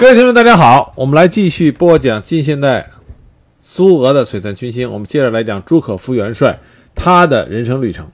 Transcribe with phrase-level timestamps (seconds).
[0.00, 2.88] 各位听众，大家好，我们来继续播讲近现代
[3.58, 4.92] 苏俄的璀璨群星。
[4.92, 6.56] 我们接着来讲朱可夫元帅
[6.94, 8.06] 他的人生旅程。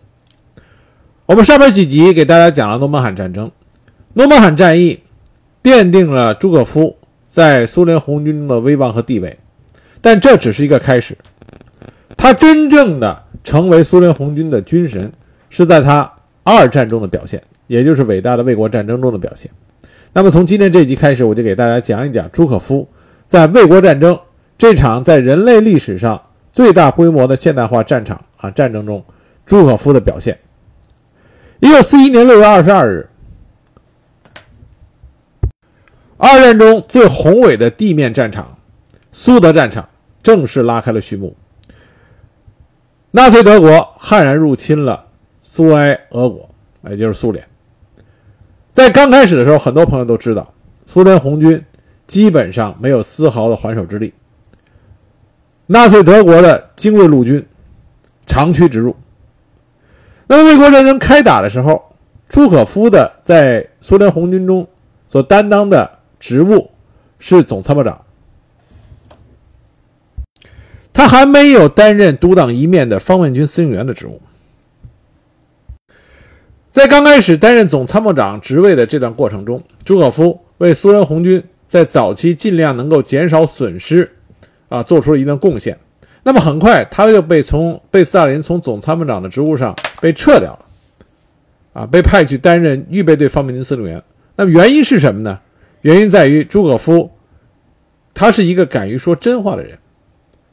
[1.27, 3.51] 我们上面几集给大家讲了诺门罕战争，
[4.15, 4.99] 诺门罕战役
[5.63, 6.97] 奠定了朱可夫
[7.29, 9.39] 在苏联红军中的威望和地位，
[10.01, 11.15] 但这只是一个开始。
[12.17, 15.13] 他真正的成为苏联红军的军神，
[15.51, 16.11] 是在他
[16.45, 19.51] 二战中的表现，也就是伟大的卫国战争中的表现。
[20.17, 22.89] 那么从今天这集开始，我就给大家讲一讲朱可夫
[23.27, 24.17] 在卫国战争
[24.57, 29.05] 这场在人类历史上最大规模的现代化战场啊战争中，
[29.45, 30.39] 朱可夫的表现。
[31.59, 33.09] 一九四一年六月二十二日，
[36.17, 38.57] 二战中最宏伟的地面战场——
[39.11, 39.89] 苏德战场
[40.23, 41.35] 正式拉开了序幕。
[43.11, 45.05] 纳粹德国悍然入侵了
[45.43, 46.49] 苏埃俄国，
[46.89, 47.45] 也就是苏联。
[48.75, 50.53] 在刚开始的时候，很多朋友都知道，
[50.89, 51.65] 苏联红军
[52.09, 54.13] 基本上没有丝毫的还手之力。
[55.67, 57.47] 纳粹德国的精锐陆军
[58.27, 58.97] 长驱直入。
[60.27, 61.81] 那么，卫国战争开打的时候，
[62.29, 64.67] 朱可夫的在苏联红军中
[65.09, 66.69] 所担当的职务
[67.21, 68.05] 是总参谋长，
[70.93, 74.21] 他还没有担任独当一面的方面军司令员的职务。
[76.75, 84.11] 在刚开始担任总参谋长职位的这段过程中，朱可夫为苏联红军在早期尽量能够减少损失，
[84.69, 85.79] 啊，做出了一定贡献。
[86.25, 90.59] 那么很快，他就被从被斯大林从总参谋长的职务上被撤掉了，
[91.75, 94.03] 啊，被派去担任预备队方面军司令员。
[94.35, 95.39] 那么原因是什么呢？
[95.83, 97.09] 原因在于朱可夫，
[98.13, 99.79] 他是一个敢于说真话的人，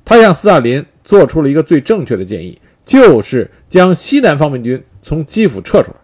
[0.06, 5.96] 他向斯大林做出了一个最正确的建议，就是将西南方面军从基辅撤出来。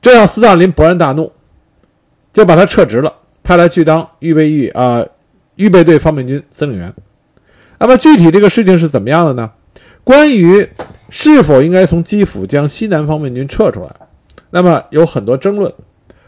[0.00, 1.32] 这让斯大林勃然大怒，
[2.32, 5.04] 就把他撤职了，派他去当预备役啊
[5.56, 6.94] 预备队方面军司令员。
[7.78, 9.50] 那么具体这个事情是怎么样的呢？
[10.04, 10.68] 关于
[11.10, 13.90] 是否应该从基辅将西南方面军撤出来，
[14.50, 15.72] 那么有很多争论。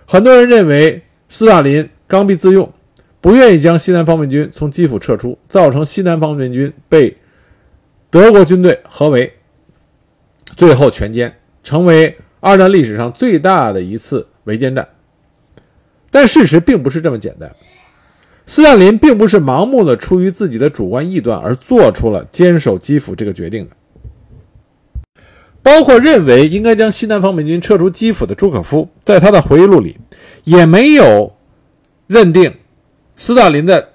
[0.06, 2.72] 很多人认为斯大林刚愎自用，
[3.20, 7.16] 不愿意将西南方面军从基辅撤出，造成西南方面军被
[8.10, 9.32] 德国军队合围，
[10.56, 11.30] 最后全歼，
[11.62, 12.16] 成为。
[12.40, 14.88] 二战历史上最大的一次围歼战，
[16.10, 17.54] 但事实并不是这么简单。
[18.46, 23.76] 斯大林并不是盲目的出于自己的主观臆断而做出了坚守基辅这个决定的。
[25.62, 29.98] 包括认为应该将西南方面军撤出基辅的朱可夫，在他的回忆录里
[30.44, 31.36] 也没有
[32.06, 32.52] 认定
[33.14, 33.90] 斯大林的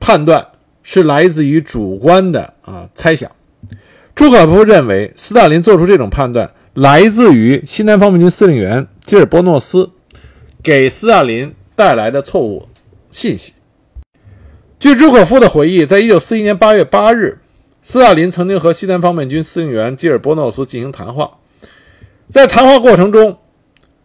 [0.00, 0.44] 判断
[0.82, 3.30] 是来自于主观的啊猜想。
[4.14, 6.50] 朱可夫认为斯大林做出这种判断。
[6.74, 9.90] 来自于西南方面军司令员基尔波诺斯
[10.62, 12.68] 给斯大林带来的错误
[13.10, 13.54] 信息。
[14.78, 17.38] 据朱可夫的回忆，在一九四一年八月八日，
[17.82, 21.38] 斯大林曾经和西南方面军司令员基尔波诺斯进行谈话。
[22.28, 23.38] 在谈话过程中，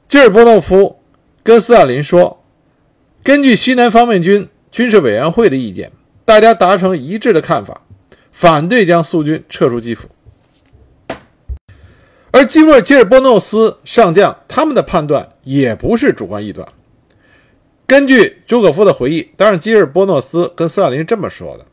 [0.07, 0.99] 基尔波诺夫
[1.43, 2.43] 跟斯大林说
[3.21, 5.91] ：“根据西南方面军军事委员会的意见，
[6.25, 7.81] 大家达成一致的看法，
[8.31, 10.07] 反对将苏军撤出基辅。”
[12.35, 16.67] 而基莫尔基尔波诺斯上将他们的判断也不是主观臆断。
[17.85, 21.65] 根据朱可夫的回忆，当然基尔波诺斯跟斯大林是这么说的：“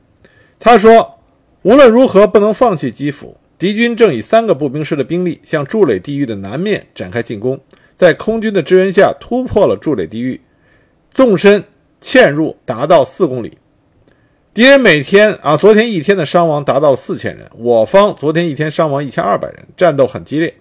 [0.60, 1.18] 他说，
[1.62, 3.38] 无论如何不能放弃基辅。
[3.56, 7.58] 敌军正以三个步兵师的兵力向筑垒地域的南面展开进攻，
[7.96, 10.38] 在空军的支援下突破了筑垒地域，
[11.10, 11.64] 纵深
[12.02, 13.56] 嵌入达到四公里。”
[14.52, 20.52] 敌人每天啊，昨天一天的伤亡达到了四千人，我方昨天一天伤亡一千二百人，战斗很激烈，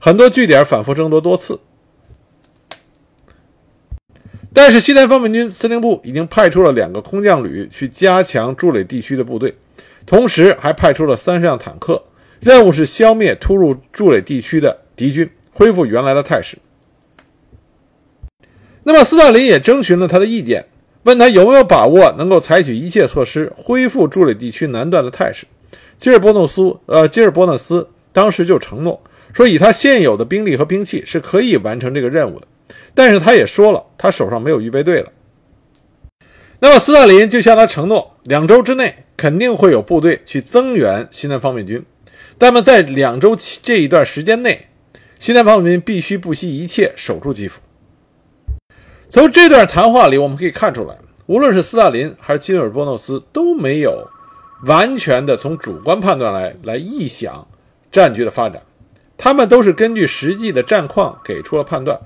[0.00, 1.60] 很多据点反复争夺多次。
[4.52, 9.54] 但是西南方面军司令部已经派出了两个空降旅去加强筑垒地区的部队，
[10.04, 12.02] 同时还派出了三十辆坦克，
[12.40, 16.58] 任务是消灭突入筑垒地区的敌军，恢复原来的态势。
[18.82, 20.66] 那么斯大林也征询了他的意见。
[21.06, 25.46] 问他有没有把握能够采取一切措施恢复驻垒地区南段的态势？
[25.96, 29.00] 基尔波诺斯，呃，基尔波诺斯当时就承诺
[29.32, 32.46] 说，以他现有的兵力和兵器是可以完成这个任务的。
[32.92, 35.12] 但是他也说了，他手上没有预备队了。
[36.58, 41.84] 那么斯大林就向他承诺，两周之内肯定会有部队去增援西南方面军。
[42.40, 44.66] 那么在两周期这一段时间内，
[45.20, 47.60] 西南方面军必须不惜一切守住基辅。
[49.08, 54.06] 从这段谈话里，我们可以看出来，无论是斯大林还是基尔波诺斯，都没有
[54.64, 57.46] 完全的从主观判断来来臆想
[57.92, 58.60] 战局的发展，
[59.16, 61.98] 他们都是根据实际的战况给出了判断，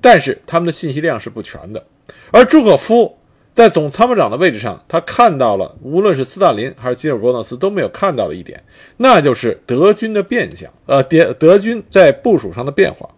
[0.00, 1.84] 但是他们的信息量是不全的。
[2.30, 3.18] 而朱可夫
[3.52, 8.62] 在总参谋长的位置上，他看到了无论是斯大林还是金尔波诺斯都没有看到的一点，
[8.96, 13.08] 那就是德军的变相，呃，德德军在部署上的变化。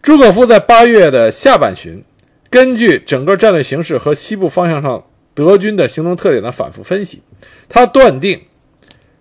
[0.00, 2.02] 朱可夫在八月的下半旬，
[2.50, 5.04] 根据整个战略形势和西部方向上
[5.34, 7.22] 德军的行动特点的反复分析，
[7.68, 8.42] 他断定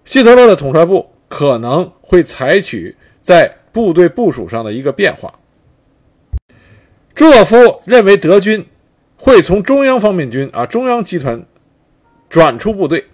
[0.06, 5.34] 希特勒的统帅部可能会采取在部队部署上的一个变化。
[7.14, 8.66] 朱可夫认为德军。
[9.20, 11.44] 会从中央方面军啊，中央集团
[12.30, 13.06] 转出部队，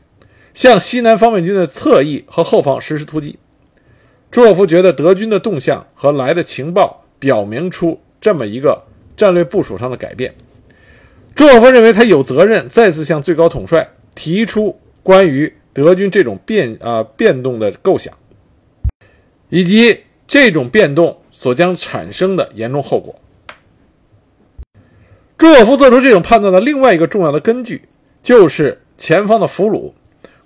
[0.54, 3.40] 向西南方面军的侧翼和后方实施突击。
[4.30, 8.84] 朱可夫觉得德军的动向和来的情报表明出这么一个
[9.24, 10.34] 战略部署上的改变。
[11.34, 18.14] 朱可夫认为他有责任再次向最高统帅提出关于德军这种变啊变动的构想，
[19.48, 23.18] 以及这种变动所将产生的严重后果。
[25.38, 27.84] 朱可夫做出这种判断的另外一个重要的根据，
[28.22, 29.94] 就是前方的俘虏，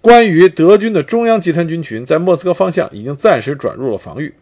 [0.01, 4.35] 关于德军的中央集团军群在莫斯科方向已经暂时转入了防御。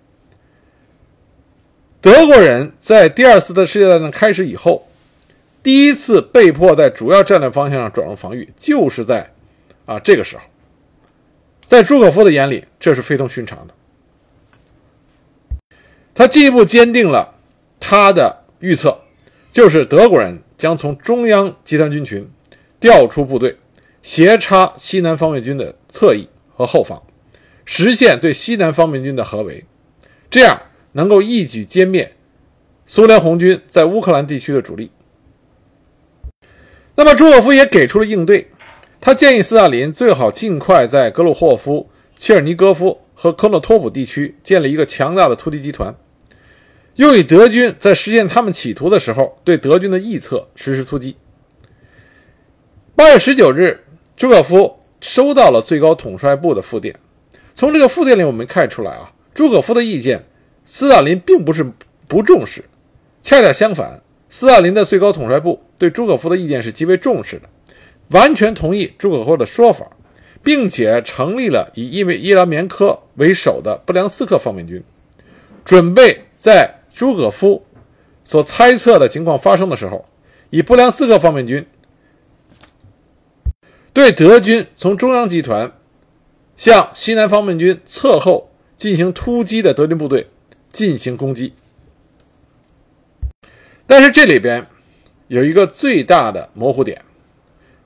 [2.06, 4.88] 德国人在第二次的世界大战开始以后，
[5.63, 9.28] 第一次被迫在主要战略方向上转入防御，就是在
[9.88, 10.44] 啊这个时候。
[11.66, 13.74] 在朱可夫的眼里，这是非同寻常的。
[16.13, 17.34] 他进一步坚定了
[17.80, 18.96] 他的预测，
[19.52, 20.40] 就是德国人。
[20.57, 22.25] 将从中央集团军群
[22.80, 23.57] 调出部队，
[24.04, 27.02] 斜插西南方面军的侧翼和后方，
[27.66, 29.66] 实现对西南方面军的合围，
[30.30, 30.57] 这样
[30.95, 32.15] 能够一举歼灭
[32.86, 34.92] 苏联红军在乌克兰地区的主力。
[36.95, 38.47] 那么朱可夫也给出了应对，
[39.01, 45.94] 他建议斯大林最好尽快在格鲁霍夫、切尔尼戈夫和科诺托普地区建立一个强大的突击集团。
[46.95, 51.18] 用以德军在实现他们企图的时候，对德军的翼侧实施突击。
[52.95, 53.83] 八月十九日，
[54.15, 56.97] 朱可夫收到了最高统帅部的复电。
[57.53, 60.25] 从这个复电里，我们看出来啊，朱可夫的意见，
[60.65, 61.65] 斯大林并不是
[62.07, 62.65] 不重视，
[63.21, 67.50] 恰恰相反，斯大林的最高统帅部对朱可夫的意见是极为重视的，
[68.09, 69.85] 完全同意朱可夫的说法，
[70.44, 74.83] 并且成立了以伊维伊拉棉科为首的布良斯克方面军，
[75.63, 76.81] 准备在。
[76.95, 77.65] 朱可夫
[78.23, 80.06] 所猜测的情况发生的时候，
[80.50, 81.68] 以布良斯克方面军
[83.91, 85.73] 对德军从中央集团
[86.56, 90.27] 向西南方面军侧后进行突击的德军部队
[90.75, 91.54] 进行攻击。
[93.88, 94.66] 但是这里边
[95.30, 97.01] 有一个最大的模糊点，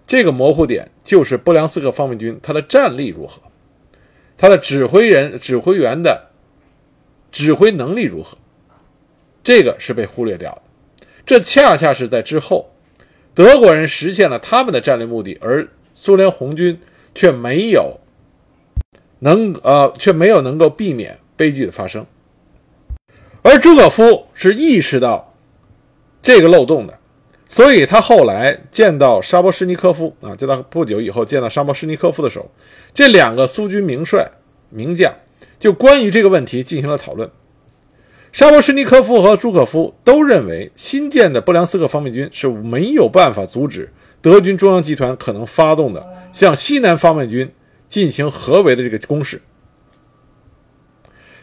[0.07, 3.39] 这个模糊点就是布良斯克方面军他的战力如何，
[4.35, 6.31] 他的指挥人、指挥员的
[7.31, 8.39] 指挥能力如何。
[9.43, 12.71] 这个是被忽略掉的，这恰恰是在之后，
[13.35, 16.79] 德国人实现了他们的战略目的，而苏联红军
[17.13, 17.99] 却没有
[19.19, 22.05] 能呃却没有能够避免悲剧的发生。
[23.41, 25.33] 而朱可夫是意识到
[26.21, 26.97] 这个漏洞的，
[27.47, 32.49] 所以他后来见到沙波什尼科夫啊，就他不久以后见到沙波什尼科夫的时候，
[32.93, 34.29] 这两个苏军名帅
[34.69, 35.13] 名将
[35.59, 37.29] 就关于这个问题进行了讨论。
[38.31, 47.51] 沙波什尼科夫和朱可夫都认为，新建的布良斯克方面军是没有办法阻止德军中央集团可能发动的向西南方面军
[47.87, 49.41] 进行合围的这个攻势。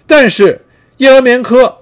[0.06, 0.60] 但是，
[0.98, 1.78] 叶尔棉科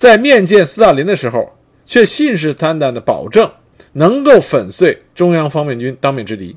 [0.00, 3.52] 在面见斯大林的时候，却信誓旦旦地保证
[3.92, 6.56] 能够粉碎中央方面军当面之敌，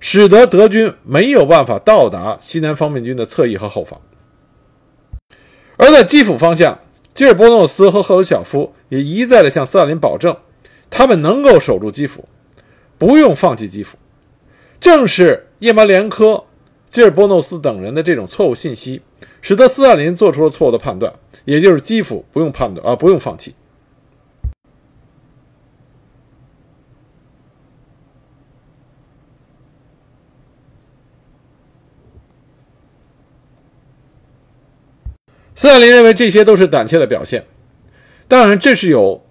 [0.00, 4.00] 使得德军没有办法到达西南方面军的侧翼和后方。
[5.76, 6.80] 而在基辅方向，
[7.12, 10.34] 基尔波诺斯和赫鲁晓夫也一再的向斯大林保证，
[10.88, 12.26] 他们能够守住基辅，
[12.96, 13.98] 不用放弃基辅。
[14.80, 16.44] 正是叶马连科、
[16.88, 19.02] 基尔波诺斯等人的这种错误信息，
[19.40, 21.12] 使得斯大林做出了错误的判断，
[21.44, 23.54] 也就是基辅不用判断啊，不用放弃。
[35.56, 37.46] 斯大林认为这些都是胆怯的表现，
[38.28, 39.24] 当然这是有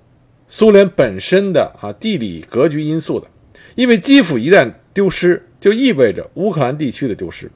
[0.48, 3.28] 苏联本身的啊地理格局因素的，
[3.76, 7.52] 因为基辅一旦丢失，就意味着乌克兰地区的丢失，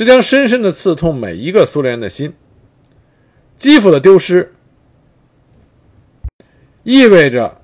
[0.00, 2.32] 这将深深的刺痛每一个苏联人的心。
[3.58, 4.54] 基辅的丢失，
[6.84, 7.60] 意味着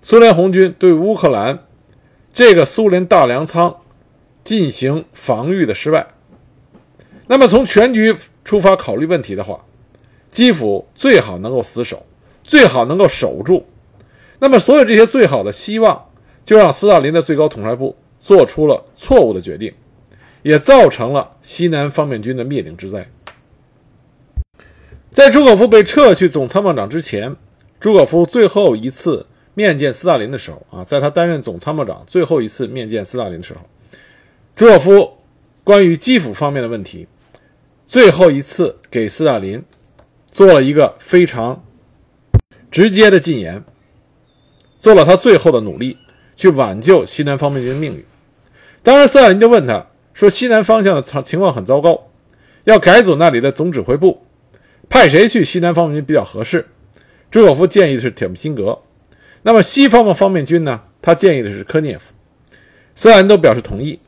[0.00, 1.66] 苏联红军对乌克兰
[2.32, 3.78] 这个苏联大粮仓
[4.44, 6.06] 进行防御的失败。
[7.26, 9.64] 那么从全局出发考虑问题的话，
[10.30, 12.06] 基辅最好能够死守，
[12.44, 13.66] 最好能够守住。
[14.38, 16.08] 那么，所有这些最好的希望，
[16.44, 19.74] 就让斯大林的最高统帅部做出了错误的决定，
[20.42, 23.08] 也造成了西南方面军的灭顶之灾。
[25.10, 27.34] 在朱可夫被撤去总参谋长之前，
[27.78, 33.60] 朱可夫最后一次面见斯大林的时候啊，在他担任总参谋长最后一次面见斯大林的时候，
[34.54, 35.18] 朱可夫
[35.64, 37.06] 关于基辅方面的问题，
[37.86, 39.62] 最后一次给斯大林
[40.30, 41.64] 做了一个非常
[42.70, 43.62] 直接的进言，
[44.78, 45.96] 做了他最后的努力。
[46.36, 48.02] 去挽救西南方面军的命运。
[48.82, 49.86] 当时，斯大林就问他
[50.20, 52.08] 说：“西南方向的情情况很糟糕，
[52.64, 54.22] 要改组那里的总指挥部，
[54.86, 56.68] 派谁去西南方面军比较合适？”
[57.32, 58.78] 朱可夫建议的是铁木辛格。
[59.40, 60.82] 那么西方的方面军呢？
[61.00, 62.12] 他建议的是科涅夫。
[62.94, 63.98] 斯大林都表示同意。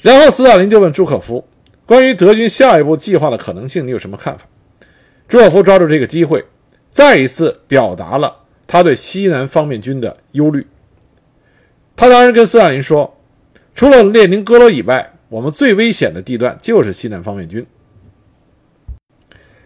[0.00, 1.46] 然后，斯大林就问朱可夫
[1.86, 4.46] ：“关于德军下一步计划的可能性，你有什么看法？”
[5.28, 6.44] 朱可夫抓住这个机会，
[6.90, 8.38] 再一次表达了。
[8.66, 10.66] 他对西南方面军的忧虑，
[11.94, 13.16] 他当时跟斯大林说
[13.78, 17.64] ：“除了列宁格勒以外，我们最危险的地段就是西南方面军。”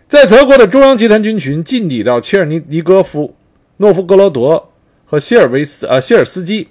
[0.06, 3.34] 在德国的中央集团军群进抵到切尔尼尼戈夫、
[3.78, 4.64] 诺夫哥罗德
[5.06, 6.68] 和谢尔维斯呃谢尔斯基、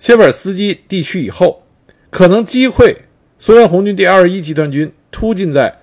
[0.00, 1.62] 谢尔斯基地区以后，
[2.10, 2.96] 可能击溃
[3.38, 5.78] 苏联红军第二十一集团军突进在，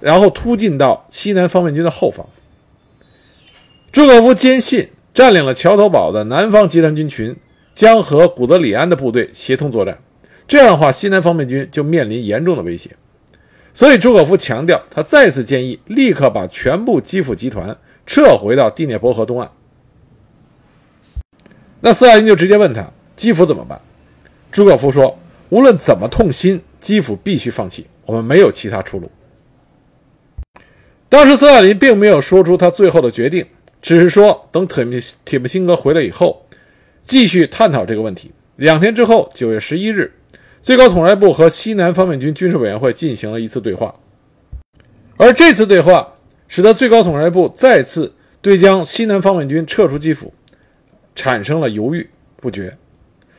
[0.00, 2.28] 然后突进到西南方面军的后方。
[3.90, 7.34] 朱可夫坚信，占领了桥头堡的南方集团军群
[7.74, 9.98] 将和古德里安的部队协同作战，
[10.46, 12.90] 这样的话，西南方面军就面临严重的威胁。
[13.74, 17.76] 所以，朱可夫强调，他再次建议立刻把全部基辅集团
[18.06, 19.50] 撤回到第聂伯河东岸。
[21.80, 22.86] 那斯大林就直接问他
[23.16, 23.80] ：“基辅怎么办？”
[24.52, 29.10] 朱可夫说：“无论怎么痛心，基辅必须放弃，我们没有其他出路。”
[31.08, 33.46] 当时，斯大林并没有说出他最后的决定。
[33.80, 34.84] 只是说，等铁
[35.24, 36.41] 铁木辛格回来以后，
[37.02, 38.30] 继续探讨这个问题。
[38.56, 40.12] 两天之后，九月十一日，
[40.60, 43.94] 最高统帅部和西南方面军军事委员会进行了一次对话。
[45.16, 46.14] 而这次对话
[46.48, 50.32] 使得最高统帅部再次对将西南方面军撤出基辅
[51.14, 52.76] 产生了犹豫不决，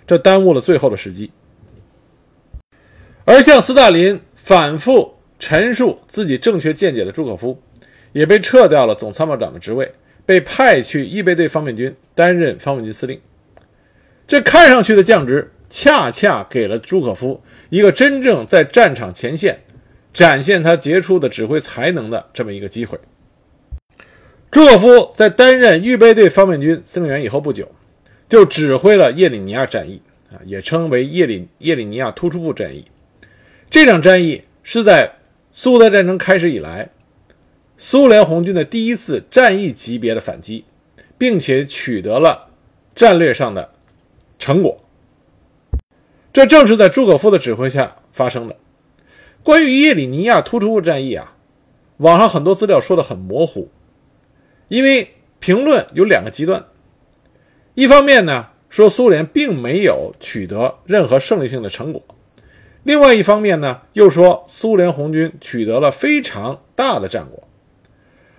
[0.05, 1.32] 这耽误了最后的时机。
[3.25, 7.58] 而向斯大林反复陈述自己正确见解的朱可夫，
[8.12, 9.91] 也被撤掉了总参谋长的职位。
[10.25, 13.20] 被派去预备队方面军担任方面军司令，
[14.27, 19.59] 这看上去的降职，恰恰给了朱可夫一个真正在战场前线
[20.13, 22.97] 展现他杰出的指挥才能的这么一个机会。
[24.49, 27.71] 朱可夫在担任预备队方面军司令员以后不久，
[28.29, 30.01] 就指挥了叶里尼亚战役
[30.31, 32.85] 啊，也称为叶里叶里尼亚突出部战役。
[33.69, 35.13] 这场战役是在
[35.51, 36.89] 苏德战争开始以来。
[37.75, 40.63] 苏联红军的第一次战役级别的反击，
[41.17, 42.51] 并且取得了
[42.93, 43.72] 战略上的
[44.43, 44.77] 成果。
[46.33, 48.57] 这正是在朱可夫的指挥下发生的。
[49.41, 51.38] 关于叶里尼亚突出部战役啊，
[51.95, 53.69] 网上很多资料说的很模糊，
[54.67, 56.65] 因为评论有两个极端。
[57.73, 62.01] 一方面呢，说苏联并没有取得任何胜利性的成果；
[62.83, 67.47] 另外一方面呢，又说苏联红军取得了非常大的战果。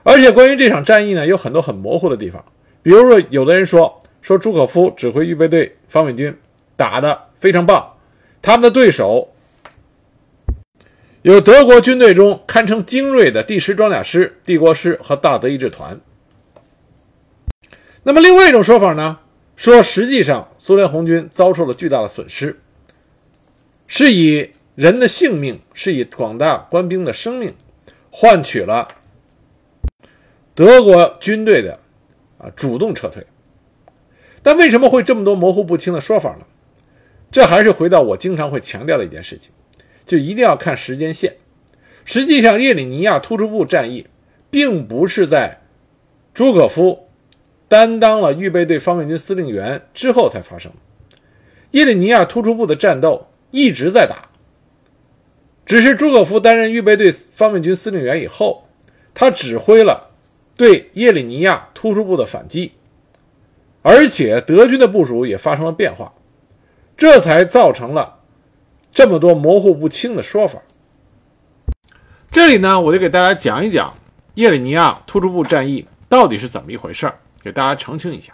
[0.03, 2.45] 而且关于这场战役呢，有很多很模糊的地方。
[2.83, 6.35] 比如说，有的人说说朱可夫指挥预备队方面军
[6.77, 7.95] 打得非常棒，
[8.41, 9.35] 他们的对手
[11.21, 16.01] 有德国军队中堪称精锐的第十装甲师、帝国师和大德意志团。
[18.05, 19.19] 那么，另外一种说法呢，
[19.57, 22.59] 说实际上苏联红军遭受了巨大的损失，
[23.87, 27.55] 是以人的性命，是以广大官兵的生命
[28.11, 28.89] 换取了。
[30.55, 31.79] 德国军队的
[32.39, 33.27] 啊主动撤退，
[34.45, 36.45] 但为什么会这么多模糊不清的说法呢？
[37.33, 39.51] 这还是回到我经常会强调的一件事情，
[40.07, 41.35] 就一定要看时间线。
[42.05, 44.07] 实际上，叶里尼亚突出部战役
[44.51, 45.63] 并不是在
[46.35, 47.09] 朱可夫
[47.69, 51.19] 担当了预备队方面军司令员之后才发生的。
[51.71, 54.29] 叶里尼亚突出部的战斗一直在打，
[55.65, 58.69] 只是朱可夫担任预备队方面军司令员以后，
[59.15, 60.11] 他指挥了。
[60.57, 62.75] 对叶里尼亚突出部的反击，
[63.87, 66.11] 而且德军的部署也发生了变化，
[66.97, 68.21] 这才造成了
[68.91, 70.59] 这么多模糊不清的说法。
[72.31, 73.93] 这里呢，我就给大家讲一讲
[74.37, 77.13] 叶里尼亚突出部战役到底是怎么一回事
[77.43, 78.33] 给大家澄清一下。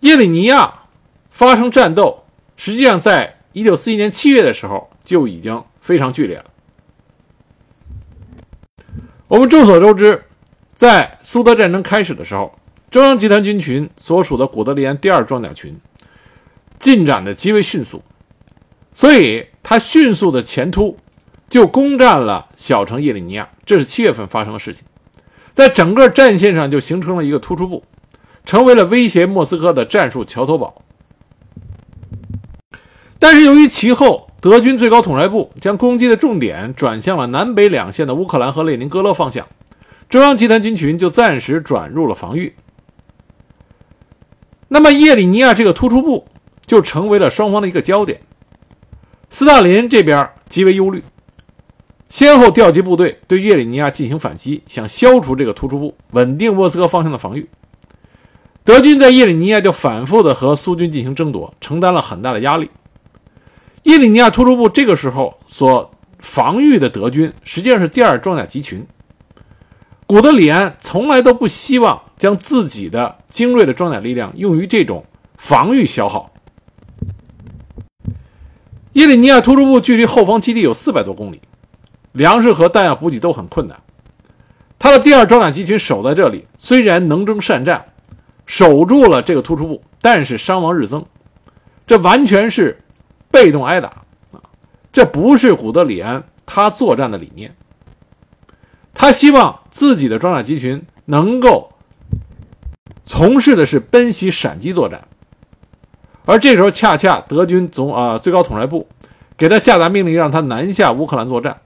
[0.00, 0.82] 叶里尼亚
[1.30, 2.22] 发生战斗，
[2.58, 6.44] 实际上在一九四一年七月的时候就已经非常剧烈了。
[9.26, 10.22] 我们众所周知，
[10.74, 12.54] 在苏德战争开始的时候，
[12.94, 15.76] 中央集团军群所属的古德里安第二装甲群
[16.78, 18.00] 进展的极为迅速，
[18.92, 20.96] 所以他迅速的前突，
[21.50, 23.48] 就攻占了小城叶里尼亚。
[23.66, 24.84] 这是七月份发生的事情，
[25.52, 27.82] 在整个战线上就形成了一个突出部，
[28.44, 30.80] 成为了威胁莫斯科的战术桥头堡。
[33.18, 39.48] 但是由于其后德军最高统帅部将攻击的重点转向了南北两线的乌克兰和列宁格勒方向，
[40.08, 42.54] 中央集团军群就暂时转入了防御。
[44.74, 46.26] 那么叶里尼亚这个突出部
[46.66, 48.20] 就成为了双方的一个焦点。
[49.30, 51.00] 斯大林这边极为忧虑，
[52.08, 57.48] 先后调集部队对叶里尼亚进行反击，想消除这个突出部，稳定莫斯科方向的防御。
[58.64, 62.68] 德军在叶里尼亚就反复的和苏军进行争夺，承担了很大的压力。
[63.84, 65.88] 叶里尼亚突出部这个时候所
[66.18, 68.84] 防御的德军，实际上是第二装甲集群。
[70.04, 75.04] 古德里安从来都不希望将自己的精锐的装甲力量用于这种
[75.36, 76.32] 防御消耗。
[78.92, 81.40] 伊里尼亚突出部距离后方基地有四百多公里，
[82.12, 83.80] 粮食和弹药补给都很困难。
[84.78, 87.86] 他的第二装甲集群守在这里，虽然能征善战，
[88.46, 91.04] 守住了这个突出部，但是伤亡日增，
[91.86, 92.78] 这完全是。
[93.30, 93.88] 被动挨打
[94.30, 94.38] 啊，
[94.92, 97.52] 这不是古德里安他作战的理念。
[98.94, 101.72] 他希望自己的装甲集群能够
[103.04, 105.06] 从事的是奔袭闪击作战，
[106.24, 108.88] 而这时候恰恰德军总啊最高统帅部
[109.36, 111.60] 给他下达命令，让他南下乌克兰作战。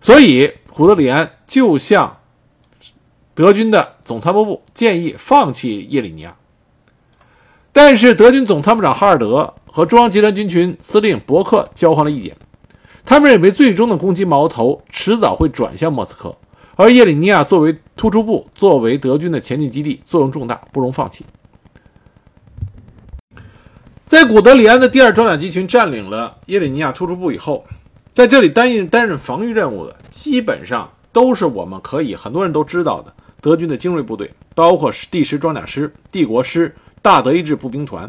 [0.00, 2.18] 所以古德里安就向
[3.34, 6.36] 德军的总参谋部建议放弃叶里尼亚，
[7.72, 9.54] 但是德军总参谋长哈尔德。
[9.70, 12.36] 和中央集团军群司令伯克交换了意见，
[13.04, 16.34] 他们认为最终的攻击矛头迟早会转向莫斯科，
[16.78, 21.26] 而叶里尼亚作为突出部，作为德军的前进基地，作用重大，不容放弃。
[24.06, 27.66] 在古德里安的第二装甲集群占领了叶里尼亚突出部以后，
[28.12, 38.08] 在这里担任担任防御任务的，基本上都是我们可以很多人都知道的德军的精锐部队，包括第十装甲师、帝国师、大德意志步兵团。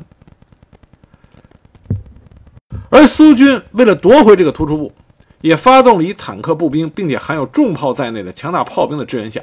[2.92, 4.94] 而苏军为了夺回这个突出部，
[5.42, 9.42] 也发动了以坦克、步兵，并且含有重炮在内的强大炮兵的支援下，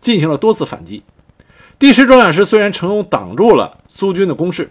[0.00, 1.02] 进行了多次反击。
[1.78, 4.70] 第十装甲师虽然成功挡住了苏军的攻势，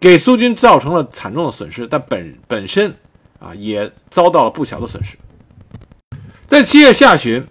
[0.00, 2.94] 给苏军造成了惨重的损失，但本本身
[3.38, 5.16] 啊也遭到了不小的损失。
[6.46, 7.46] 在七月下旬，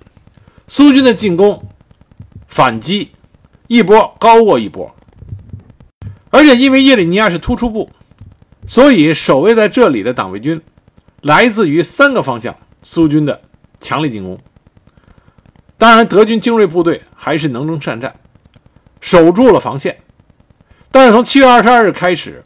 [0.67, 1.67] 苏军的进攻
[2.47, 3.11] 反击
[3.67, 4.93] 一波高过一波，
[6.29, 7.89] 而且因为叶里尼亚是突出部。
[8.67, 10.61] 所以，守卫在这里的党卫军，
[11.21, 13.41] 来自于三个方向，苏军的
[13.79, 14.39] 强力进攻。
[15.77, 18.15] 当然，德军精锐部队还是能征善战，
[18.99, 19.99] 守住了防线。
[20.91, 22.43] 但是从七月二十二日开始，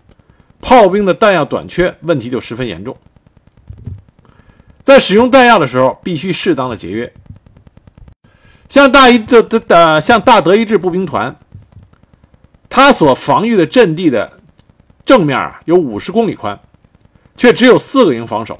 [0.62, 2.98] 炮兵的弹药短缺问题就十分严重。
[4.82, 7.12] 在使用弹药的时候，必须适当的节约。
[8.70, 11.36] 像大一的的的，像大德意志步兵团，
[12.70, 14.40] 他所防御的阵地的。
[15.06, 16.60] 正面啊有五十公里宽，
[17.36, 18.60] 却只有四个营防守。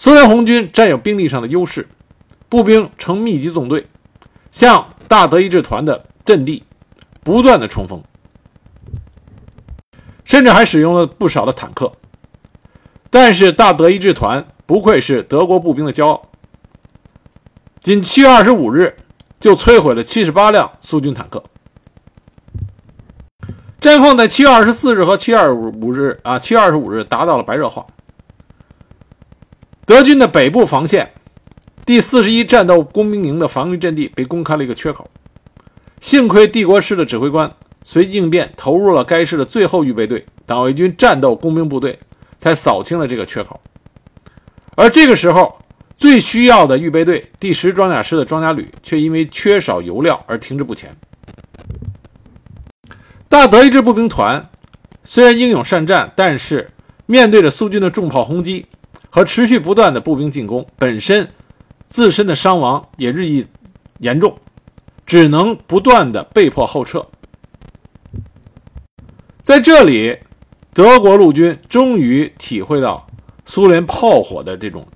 [0.00, 1.88] 苏联红军占有兵力上的优势，
[2.48, 3.88] 步兵成密集纵队，
[4.52, 6.62] 向大德意志团的阵地
[7.24, 8.00] 不断的冲锋，
[10.24, 11.92] 甚至还使用了不少的坦克。
[13.10, 16.28] 但是大德意志团不愧是德国步兵的骄傲，
[17.80, 18.96] 仅七月二十五日
[19.40, 21.42] 就摧毁了七十八辆苏军坦克。
[23.80, 27.84] 战况在七月二十四日和七月二十五日啊，七月二十五日达到了白热化。
[29.88, 31.14] 德军的北部防线，
[31.86, 35.10] 第四十一战斗工兵营的防御阵地被攻开了一个缺口。
[35.98, 37.50] 幸亏帝国师的指挥官
[37.84, 41.98] 随应变投入了该师的最后预备队——党卫军战斗工兵部队，
[42.38, 43.58] 才扫清了这个缺口。
[44.76, 45.58] 而这个时候，
[45.96, 50.94] 最需要的预备队第十装甲师的装甲旅却因为缺少油料而停滞不前。
[53.26, 54.50] 大德意志步兵团
[55.02, 56.70] 虽然英勇善战，但是
[57.06, 58.66] 面对着苏军的重炮轰击
[59.10, 61.28] 和持续不断的步兵进攻，本身
[61.86, 63.46] 自身的伤亡也日益
[63.98, 64.38] 严重，
[65.06, 67.06] 只能不断的被迫后撤。
[69.42, 70.18] 在这里，
[70.74, 73.06] 德国陆军终于体会到
[73.46, 74.86] 苏联炮火的这种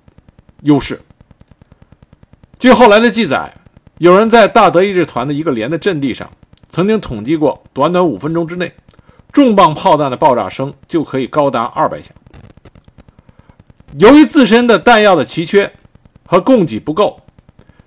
[0.61, 1.01] 优势。
[2.59, 3.53] 据后来的记载，
[3.97, 6.29] 有人在大德意志团的一个连的阵地上。
[6.69, 8.73] 曾经统计过，短短五分钟之内，
[9.31, 12.15] 重磅炮弹的爆炸声就可以高达二百响。
[13.99, 15.71] 由于自身的弹药的奇缺
[16.25, 17.21] 和供给不够，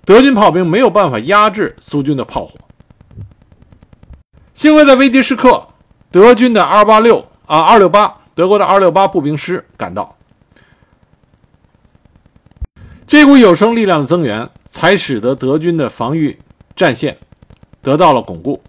[0.05, 2.57] 德军炮兵没有办法压制苏军的炮火，
[4.53, 5.67] 幸亏在危急时刻，
[6.09, 10.15] 德军的二八六啊二六八德国的二六八步兵师赶到，
[13.05, 16.39] 这股有生力量的增援，才使得德军的防御
[16.75, 17.17] 战线
[17.81, 18.63] 得到了巩固。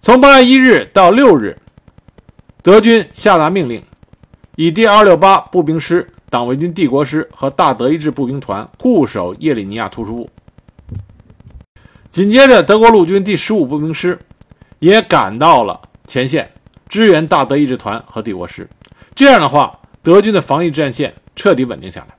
[0.00, 1.56] 从八月一日到六日，
[2.60, 3.82] 德军下达命令，
[4.56, 10.30] 以第二六八步兵师、党卫军帝国师和大德意志步兵团固守叶里尼亚突出部。
[12.10, 14.18] 紧接着，德国陆军第十五步兵师
[14.78, 16.52] 也赶到了前线，
[16.86, 18.68] 支援大德意志团和帝国师。
[19.14, 22.14] 这样的话，德军的防御战线彻底稳定下来。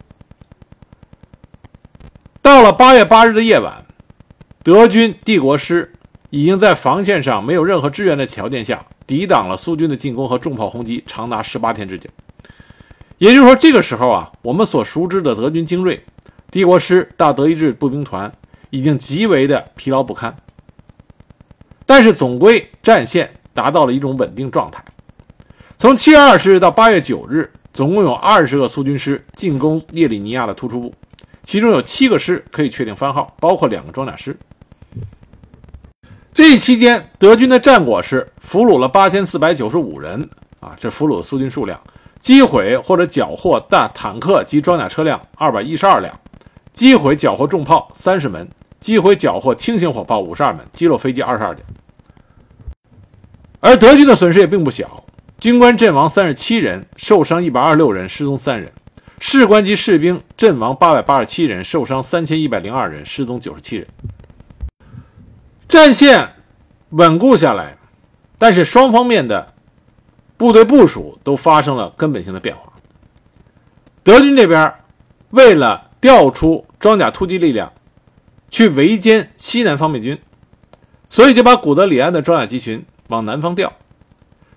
[2.42, 3.86] 到了八月八日的夜晚，
[4.64, 5.94] 德军帝国师
[6.32, 12.10] 已经在防线上没有任何支援的条件下，抵挡了苏军的进攻和重炮轰击，长达十八天之久。
[13.18, 16.04] 也就是说，这个时候啊，我们所熟知的德军精锐、
[16.52, 18.32] 帝国师、大德意志步兵团
[18.70, 20.36] 已经极为的疲劳不堪，
[21.86, 24.84] 但是总归战线达到了一种稳定状态。
[25.78, 30.94] 从七月二十日到八月九日，总共有二十个苏军师进攻叶里尼亚的突出部。
[31.44, 34.36] 其中有七个师可以确定番号，包括两个装甲师。
[36.34, 40.28] 这一期间，德军的战果是俘虏了八千四百九十五人，
[40.60, 41.78] 啊，这俘虏的苏军数量；
[42.20, 46.12] 击毁或者缴获大坦克及装甲车辆二百一十二辆，
[46.74, 51.62] 击毁缴获重炮三十门，击毁缴获轻型火炮五十二门，击落飞机二十二架。
[53.60, 55.04] 而德军的损失也并不小，
[55.40, 58.72] 军官阵亡三十七人，受伤一百二十六人，失踪三人。
[59.20, 63.88] 士官及士兵阵亡八百八十七人，受伤三千一百零二人，失踪九十七人。
[65.74, 66.36] 战线
[66.90, 67.78] 稳固下来，
[68.38, 69.56] 但是双方面的
[70.38, 72.74] 部队部署都发生了根本性的变化。
[74.04, 74.72] 德军这边
[75.32, 77.74] 为了调出装甲突击力量
[78.52, 80.20] 去围歼西南方面军，
[81.10, 83.74] 所以就把古德里安的装甲集群往南方调。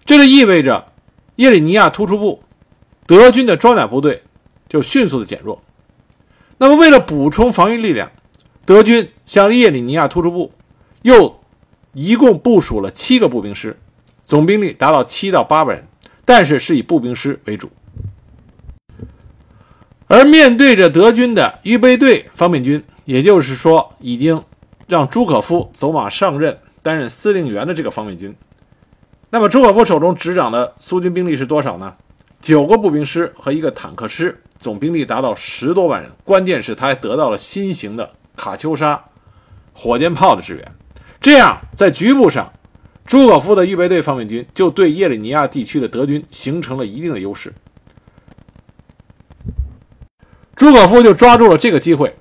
[0.04, 0.92] 这就意味着
[1.36, 2.42] 叶里尼亚突出部
[3.06, 4.22] 德军的装甲部队。
[4.68, 5.62] 就迅速的减弱。
[6.58, 8.10] 那么，为了补充防御力量，
[8.66, 10.52] 德军向叶里尼亚突出部
[11.06, 11.38] 又
[11.92, 13.78] 一共部署了七个步兵师，
[14.24, 15.86] 总兵力达到七到八万人，
[16.24, 17.70] 但是是以步兵师为主。
[20.08, 24.42] 而面对着德军的预备队方面军，也就是说，已经
[24.88, 28.34] 让朱可夫走马上任担任司令员的这个方面军，
[29.30, 31.94] 那么朱可夫手中执掌的苏军兵力是多少呢？
[32.40, 34.42] 九个步兵师和一个坦克师。
[34.58, 39.04] 总兵力达到十多万人，关键是他还得到了新型的卡秋莎
[39.74, 40.72] 火箭炮的支援，
[41.26, 42.52] 这样在局部上，
[43.04, 47.52] 朱可夫的预备队方面军就对叶里尼亚地区的德军形成了一定的优势。
[50.54, 52.14] 朱可夫就抓住了这个机会，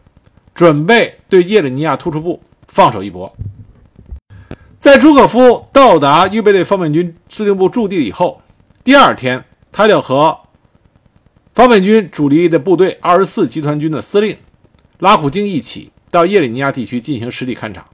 [0.56, 3.32] 准备对叶里尼亚突出部放手一搏。
[4.80, 8.42] 在朱可夫到达预备队方面军司令部驻地以后，
[8.84, 10.36] 第二天他就和。
[11.54, 14.36] 方面军主力的部队二十四集团军的司令
[14.98, 17.86] 拉苦京一起到叶里尼亚地区进行实地勘察。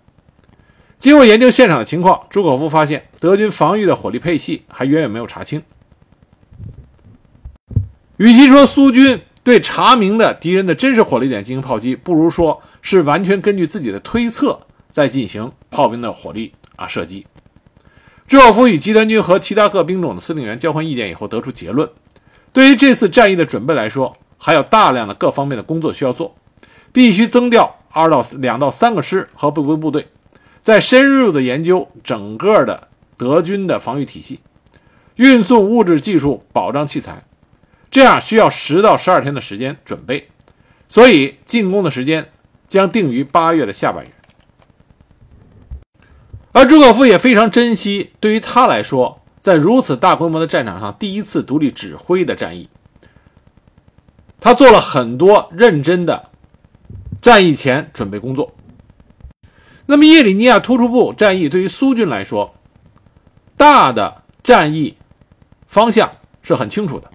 [1.01, 5.63] 经过研究现场的情况，朱可夫发现德军防御的火力配系还远远没有查清。
[8.17, 14.59] 与其说苏军对查明的敌人的真实火力点进行炮击，不如说是完全根据自己的推测
[14.91, 17.25] 在进行炮兵的火力啊射击。
[18.27, 21.89] 朱可夫与集团军和其他各兵种的司令员交换意见以后，得出结论。
[22.53, 26.35] 对于这次战役的准备来说，还有大量的各方面的工作需要做，
[26.93, 30.07] 必须增调二到两到三个师和步兵部队，
[30.61, 34.39] 在深入的研究整个的德军的防御体系，
[35.15, 37.23] 运送物质、技术、保障器材，
[37.89, 40.29] 这样需要十到十二天的时间准备，
[40.87, 42.29] 所以进攻的时间
[42.67, 44.11] 将定于八月的下半月。
[46.51, 49.17] 而朱可夫也非常珍惜，对于他来说。
[49.39, 52.69] 在如此大规模的战场上，第一次独立指挥的战役，
[54.39, 56.29] 他做了很多认真的
[57.23, 58.53] 战役前准备工作。
[59.91, 62.55] 那么，叶里尼亚突出部战役对于苏军来说，
[63.57, 64.95] 大的战役
[65.67, 66.09] 方向
[66.41, 67.11] 是很清楚的，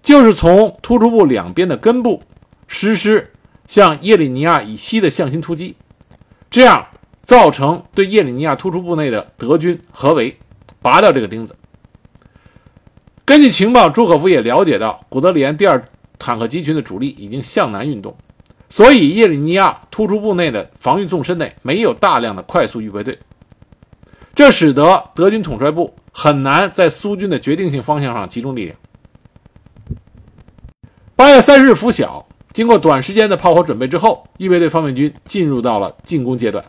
[0.00, 2.22] 就是从突出部两边的根部
[2.66, 3.30] 实施
[3.68, 5.76] 向叶里尼亚以西的向心突击，
[6.50, 6.86] 这样
[7.22, 10.34] 造成对叶里尼亚突出部内的德军合围。
[10.80, 11.54] 拔掉这个钉子。
[13.26, 15.86] 根据情报，朱可夫也了解到古德里安第二
[16.18, 18.16] 坦克集群的主力已经向南运动，
[18.70, 23.18] 所以叶里尼亚突出部内的防御纵深内没有大量的快速预备队，
[24.32, 28.76] 这使得德军统帅部很难在苏军的决定性方向上集中力量。
[31.16, 36.64] 八月三十日拂晓，经过短时间的炮火准备之后，预备队方面军进入到了进攻阶段。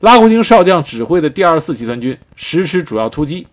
[0.00, 3.46] 拉古京少将指挥的第二十四集团军实施主要突击。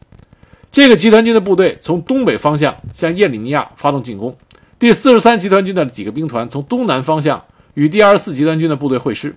[0.73, 4.35] 这个集团军的部队从东北方向向叶里尼亚发动进攻，
[4.77, 7.41] 第四十三集团军的几个兵团从东南方向
[7.73, 9.35] 与第二十四集团军的部队会师。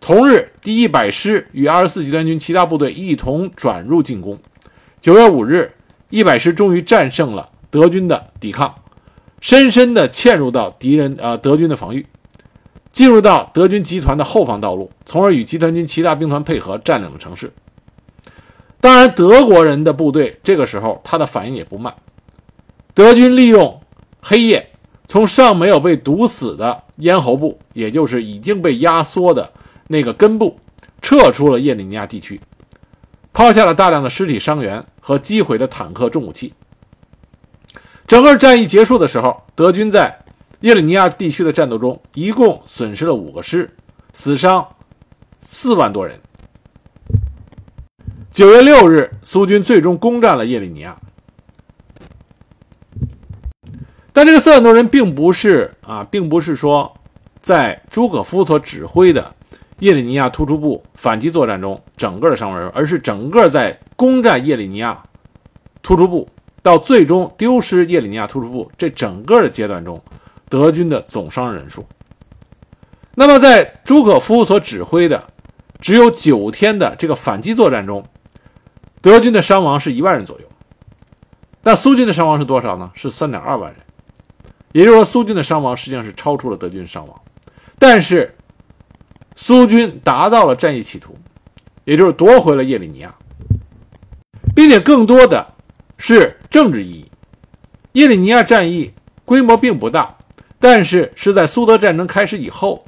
[0.00, 4.38] 同日，第一百师与二十四集团军其他部队一同转入进攻。
[5.00, 5.72] 九月五日，
[6.10, 8.74] 一百师终于战胜了德军的抵抗，
[9.40, 12.04] 深深地嵌入到敌人呃德军的防御，
[12.90, 17.52] 进入到德军集团的后方道路，从而与集团军其他兵团配合占领了城市。
[18.80, 21.94] 当然，德国人的部队这个时候他的反应也不慢。
[22.92, 23.80] 德军利用
[24.20, 24.71] 黑夜，
[25.12, 29.52] 从尚没有被毒死的咽喉部，也就是已经被压缩的
[29.88, 30.58] 那个根部，
[31.02, 32.40] 撤出了叶里尼亚地区，
[33.30, 36.54] 抛下了大量的尸体伤员和击毁的坦克重武器。
[38.06, 40.18] 整个战役结束的时候，德军在
[40.60, 43.70] 叶里尼亚地区的战斗中，一共损失了五个师，
[44.14, 44.66] 死伤
[45.42, 46.18] 四万多人。
[48.30, 50.98] 九月六日，苏军最终攻占了叶里尼亚，
[54.12, 56.92] 但这个四万多人并不是啊，并不是说
[57.40, 59.34] 在朱可夫所指挥的
[59.78, 65.02] 叶里尼亚突出部反击作战中整个的伤亡人数，而是整个在攻占叶里尼亚
[65.82, 66.28] 突出部
[66.62, 70.00] 到最终丢失叶里尼亚突出部这整个的阶段中，
[70.48, 71.84] 德军的总伤亡人数。
[73.14, 75.22] 那么，在朱可夫所指挥的
[75.80, 78.04] 只有九天的这个反击作战中，
[79.00, 80.46] 德军的伤亡是一万人左右，
[81.62, 82.90] 那苏军的伤亡是多少呢？
[82.94, 83.80] 是三点二万人，
[84.72, 87.20] 也就是说，苏军的伤亡实际上是超出了德军伤亡，
[87.78, 88.34] 但是
[89.36, 91.16] 苏军达到了战役企图，
[91.84, 93.14] 也就是夺回了叶里尼亚，
[94.54, 95.46] 并且更多的
[95.98, 97.10] 是政治意义。
[97.92, 98.92] 叶里尼亚战役
[99.24, 100.16] 规模并不大，
[100.58, 102.84] 但是是在苏德战争开始以后，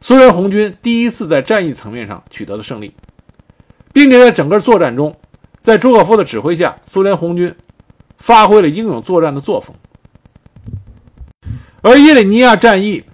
[0.00, 2.94] 苏联红军第一次在战役层面上取得了胜利。
[3.92, 5.14] 并且在整个作战中，
[5.60, 7.54] 在朱可夫的指挥下，苏联红军
[8.16, 9.72] 发挥了英勇作战的作风。
[11.84, 13.04] 而伊里尼亚战役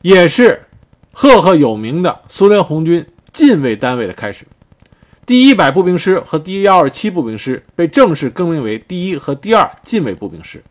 [0.00, 0.66] 也是
[1.10, 4.46] 赫赫有名的苏联红军近卫单位的开始。
[5.26, 10.62] 第一百步兵师和第幺二七步兵师被正式更名为第一和第二近卫步兵师，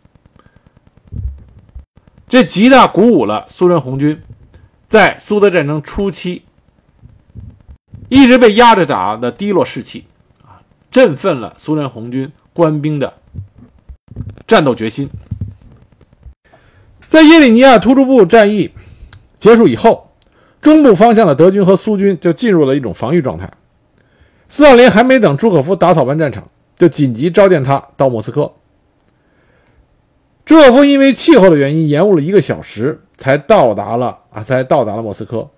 [2.30, 4.22] 这极大鼓舞了苏联红军
[4.88, 6.44] 在苏德战争初期。
[8.08, 10.06] 一直被压着打的低落士气，
[10.42, 13.14] 啊，振奋了苏联红军官兵的
[14.48, 15.10] 战斗决心。
[17.12, 18.72] 在叶里尼亚突出部战役
[19.38, 20.12] 结束以后，
[20.62, 23.52] 中部方向的德军和苏军就进入了一种防御状态。
[24.48, 26.48] 斯大林还没等朱可夫打扫完战场，
[26.78, 28.54] 就紧急召见他到莫斯科。
[30.46, 35.50] 朱可夫因为气候的原因，延误了一个小时才到达了啊，才到达了莫斯科。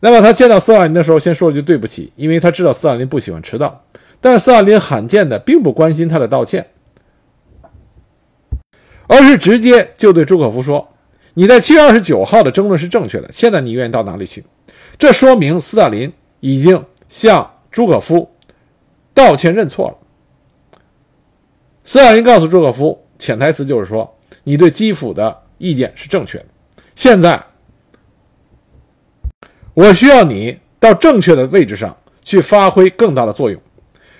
[0.00, 3.84] 那么他见到斯大林的时候，先说了句对不起，因为他知道斯大林不喜欢迟到。
[4.20, 6.66] 但是斯大林罕见的并不关心他的道歉，
[9.08, 10.86] 而是直接就对朱可夫说
[11.34, 14.44] ：“你在七月二十九号的争论是正确的，现在你愿意到哪里去？”
[14.96, 18.30] 这说明斯大林已经向朱可夫
[19.12, 19.96] 道歉认错了。
[21.84, 26.46] 斯大林告诉朱可夫，潜台词就是说，你对基辅的意见是正确的，
[26.94, 27.42] 现在。
[29.74, 33.62] 我需要你到正确的位置上去发挥更大的作用。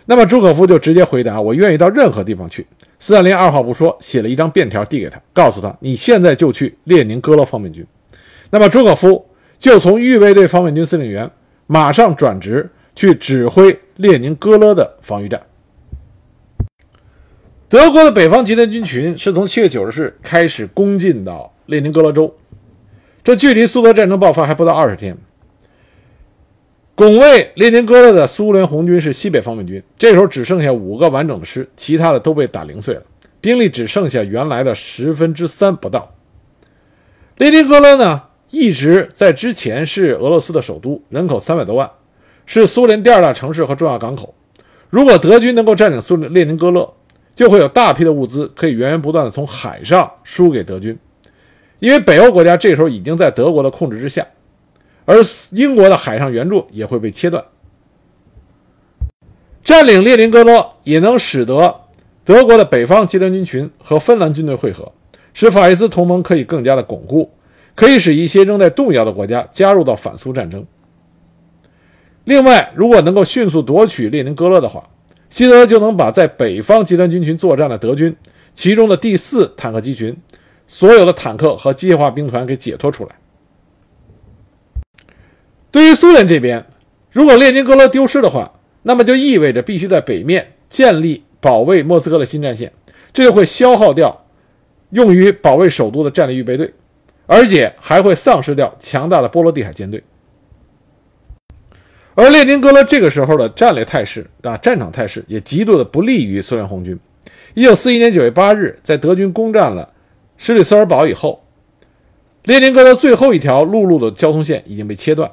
[0.06, 2.64] 那么朱可夫就直接回答：“我愿意到任何地方去。”
[3.00, 7.86] 斯大林二话不说，写了一张便条递给他，告诉他：“你现在就去列宁格勒方面军。”
[8.50, 9.24] 那么朱可夫
[9.58, 11.30] 就从预备队方面军司令员
[11.66, 15.40] 马上转职去指挥列宁格勒的防御战。
[17.68, 22.34] 德国的北方集团军群是从七月九日开始攻进到列宁格勒州，
[23.22, 25.16] 这距离苏德战争爆发还不到二十天。
[26.98, 33.02] 拱卫列宁格勒的苏联红军是西北方面军，这时候只剩下五个完整的师，其他的都被打零碎了，
[33.40, 36.12] 兵力只剩下原来的十分之三不到。
[37.36, 41.88] 列宁格勒呢，一直在之前是俄罗斯的首都，人口三百多万，
[42.46, 44.34] 是苏联第二大城市和重要港口。
[44.90, 46.92] 如果德军能够占领苏列宁格勒，
[47.36, 50.98] 就会有大批的物资可以源源不断的从海上输给德军，
[51.78, 54.26] 因为北欧国家这时候已经在德国的控制之下。
[55.08, 57.42] 而英国的海上援助也会被切断，
[59.64, 61.74] 占领列宁格勒也能使得
[62.26, 64.92] 德国的北方集团军群和芬兰军队会合，
[65.32, 67.30] 使法西斯同盟可以更加的巩固，
[67.74, 70.62] 可以使一些仍在动摇的国家加入到反苏战争。
[72.24, 74.86] 另外，如果能够迅速夺取列宁格勒的话，
[75.30, 78.14] 希特勒就能把在北方集团军群作战的德军，
[78.52, 80.14] 其中的第四坦克集群，
[80.66, 83.12] 所有的坦克和机械化兵团给解脱出来。
[85.70, 86.64] 对于苏联这边，
[87.12, 88.52] 如果列宁格勒丢失的话，
[88.82, 92.72] 那么就意味着必须在北面建立保卫莫斯科的新战线，
[93.12, 94.24] 这就会消耗掉
[94.90, 96.72] 用于保卫首都的战略预备队，
[97.26, 100.02] 而且还会丧失掉强大的波罗的海舰队。
[102.14, 106.98] 而列宁格勒这个时候的战略态势啊，战场态势也极度的不利于苏联红军。
[107.54, 109.92] 一九四一年九月八日，在德军攻占了
[110.36, 111.44] 施里斯尔堡以后，
[112.44, 115.30] 列宁格勒最后一条陆路的交通线已经被切断，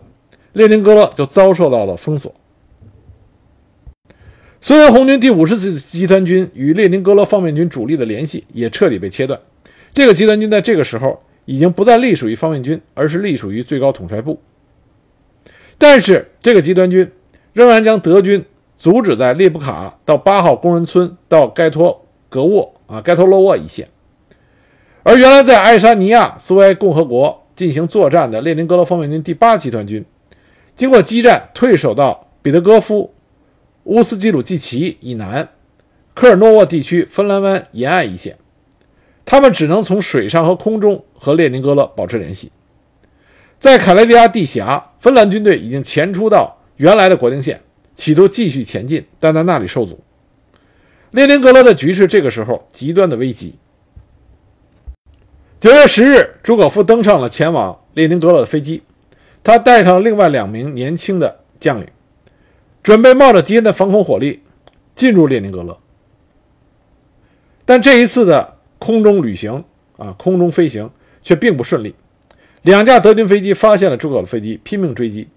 [0.56, 2.34] 列宁格勒就遭受到了封锁。
[4.62, 9.38] 苏联红军第五十次集团军与列宁格勒方面军主力的联系也彻底被切断。
[9.94, 14.40] 这个集团军在这个时候已经不再隶属于方面军，而是隶属于最高统帅部。
[15.78, 17.12] 但是，这个集团军
[17.52, 18.46] 仍然将德军
[18.80, 23.90] 阻止在列布卡到八号工人村到盖托格沃啊盖托洛沃一线。
[25.04, 30.04] 而原来在爱沙尼亚苏维埃共和国进行作战的列宁格勒方面军第八集团军，
[30.76, 33.14] 经过激战退守到彼得戈夫。
[33.86, 35.48] 乌斯基鲁季奇以南，
[36.16, 38.36] 科尔诺沃地区芬兰湾沿岸一线，
[39.26, 42.52] 他们只能从水上和空中和列宁格勒保持联系。
[43.60, 47.62] 在卡雷利亚地峡，芬兰军队已经前出到原来的国境线，
[47.96, 50.00] 企图继续前进，但在那里受阻。
[51.12, 53.56] 列宁格勒的局势这个时候极端的危急。
[55.60, 58.82] 九月十日，朱可夫登上了前往列宁格勒的飞机，
[59.46, 61.88] 他带上了另外两名年轻的将领。
[62.84, 64.44] 准备冒着敌人的防空火力
[64.94, 65.76] 进入列宁格勒，
[67.66, 69.64] 但这一次的空中旅行
[69.98, 70.88] 啊，空中飞行
[71.22, 71.96] 却并不顺利。
[72.62, 75.28] 两架德军飞机发现了诸葛的飞机，拼命追击。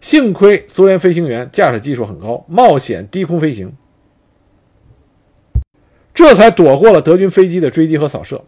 [0.00, 3.72] 幸亏苏联飞行员驾驶技术很高，冒险低空飞行，
[6.12, 8.44] 这才躲过了德军飞机的追击和扫射。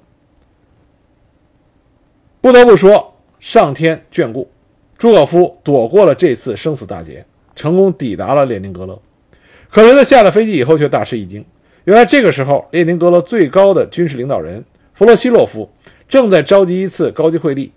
[2.43, 4.51] 不得不说，上天眷顾，
[5.01, 7.25] 朱可夫躲过了这次生死大劫。
[7.57, 8.99] 成功抵达了列宁格勒，
[9.69, 11.45] 可是他下了飞机以后却大吃一惊。
[11.85, 15.69] 原来这个时候，列宁格勒最高的军事领导人弗洛西洛夫
[16.09, 17.71] 正在召集一次高级会议，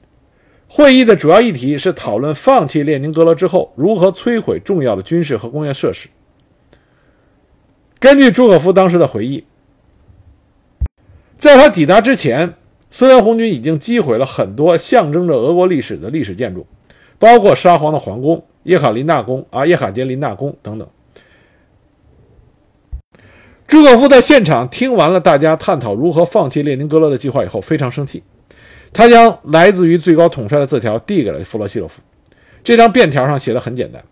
[0.69, 6.07] 会议的主要议题是讨论放弃列宁格勒之后如何摧毁重要的军事和工业设施。
[7.99, 9.43] 根据朱可夫当时的回忆，
[11.37, 12.53] 在他抵达之前，
[12.89, 16.65] 苏联红军已经击毁了很多象征着俄国历史的历史建筑，
[17.23, 18.43] 包括沙皇的皇宫。
[18.63, 20.85] 叶卡琳娜宫啊，叶卡捷琳娜宫等等。
[23.65, 28.21] 朱可夫在现场听完了大家探讨如何放弃列宁格勒的计划以后，非常生气。
[28.91, 32.01] 他将来自于最高统帅的字条递给了弗罗西洛夫。
[32.61, 34.03] 这张便条上写的很简单：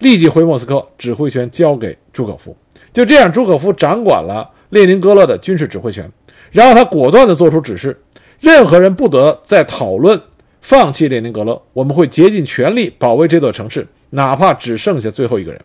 [0.00, 2.56] 立即回莫斯科，指挥权交给朱可夫。
[2.92, 6.10] 就这样，朱可夫掌管了列宁格勒的军事指挥权。
[6.50, 8.00] 然后他果断地做出指示：
[8.40, 10.20] 任何人不得再讨论
[10.66, 13.86] 放弃列宁格勒，我们会竭尽全力保卫这座城市。
[14.10, 15.60] 哪怕只剩下最后一个人。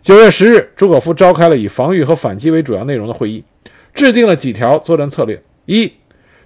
[0.00, 3.42] 九月十日，朱可夫召开了以防御和反击为主要内容的会议，
[3.92, 5.92] 制定了几条作战策略：一，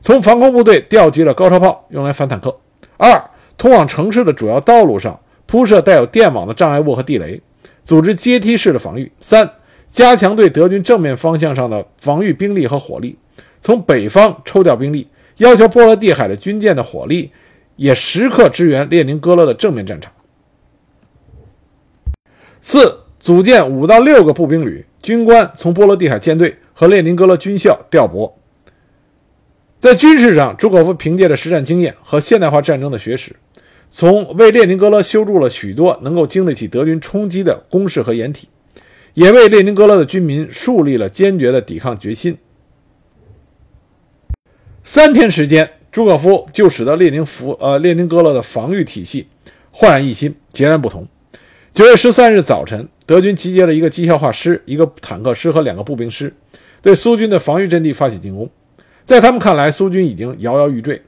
[0.01, 2.49] 从防空部队调集了高超炮用来反坦克；
[2.97, 3.23] 二，
[3.59, 7.39] 通往城市的主要道路上铺设带有电网的障碍物和地雷，
[7.85, 9.47] 组织阶梯式的防御；三，
[9.91, 13.19] 加强对德军正面方向上的防御兵力和火力，
[13.61, 17.31] 从北方抽调兵力，要求波罗的海的军舰的火力
[17.83, 20.13] 也时刻支援列宁格勒的正面战场。
[22.61, 28.39] 四组建五到六个步兵旅，军官从波罗的海舰队和列宁格勒军校调拨。
[29.81, 33.35] 在军事上，朱可夫凭借着实战经验和现代化战争的学识，
[33.91, 38.49] 从为列宁格勒修筑了许多能够经得起德军冲击的工事和掩体，
[39.15, 42.39] 也为列宁格勒的军民树立了坚决的抵抗决心。
[44.85, 49.29] 三天时间，朱可夫就使得列宁服呃列宁格勒的防御体系
[49.71, 51.07] 焕然一新，截然不同。
[51.71, 56.33] 九月十三日早晨，德军集结了一个机械化师、一个坦克师和两个步兵师，
[56.81, 58.49] 对苏军的防御阵地发起进攻。
[59.05, 61.03] 在他们看来，苏军已经摇摇欲坠，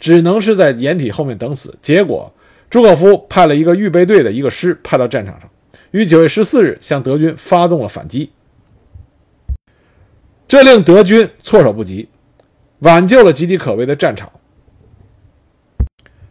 [0.00, 1.76] 只能是在掩体后面等死。
[1.80, 2.32] 结果，
[2.68, 5.48] 朱可夫派了一个预备队的一个师派到战场上，
[5.92, 8.30] 于九月十四日向德军发动了反击。
[10.48, 12.08] 这令德军措手不及，
[12.84, 14.30] 挽救了岌岌可危的战场。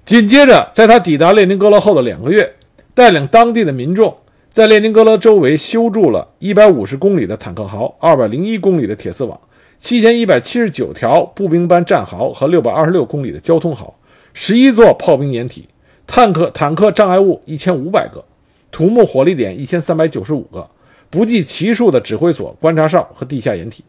[0.06, 2.56] 紧接着，在他抵达列宁格勒后的两个月。
[2.96, 4.16] 带领当地的民众
[4.52, 9.40] 在列宁格勒周围修筑了150公里的坦克壕、201公里的铁丝网、
[9.82, 13.92] 7179条步兵班战壕和626公里的交通壕、
[14.36, 15.68] 11座炮兵掩体、
[16.06, 18.24] 坦克坦克障碍物1500个、
[18.70, 20.70] 土木火力点1395个，
[21.10, 23.84] 不计其数的指挥所、观察哨和地下掩体，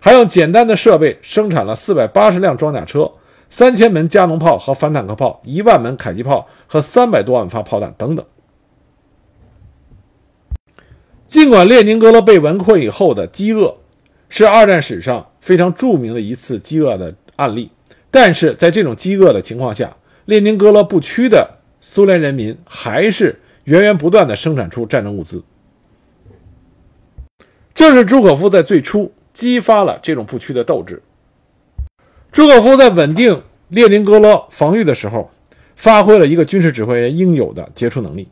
[0.00, 3.10] 还用简单的设备生产了480辆装甲车、
[3.50, 8.24] 3000门加农炮和反坦克炮、1万门迫击炮和300多万发炮弹等等。
[11.26, 13.76] 尽管列宁格勒被围困以后的饥饿
[14.28, 17.70] 是二战史上非常著名的一次饥饿的案例，
[18.10, 25.42] 但是在这种饥饿的情况下，列宁格勒不屈的苏联人民还是源源不断地生产出战争物资。
[27.74, 31.02] 这是朱可夫在最初激发了这种不屈的斗志。
[32.32, 35.30] 朱可夫在稳定列宁格勒防御的时候，
[35.76, 38.28] 发挥了一个军事指挥员应有的杰出能力。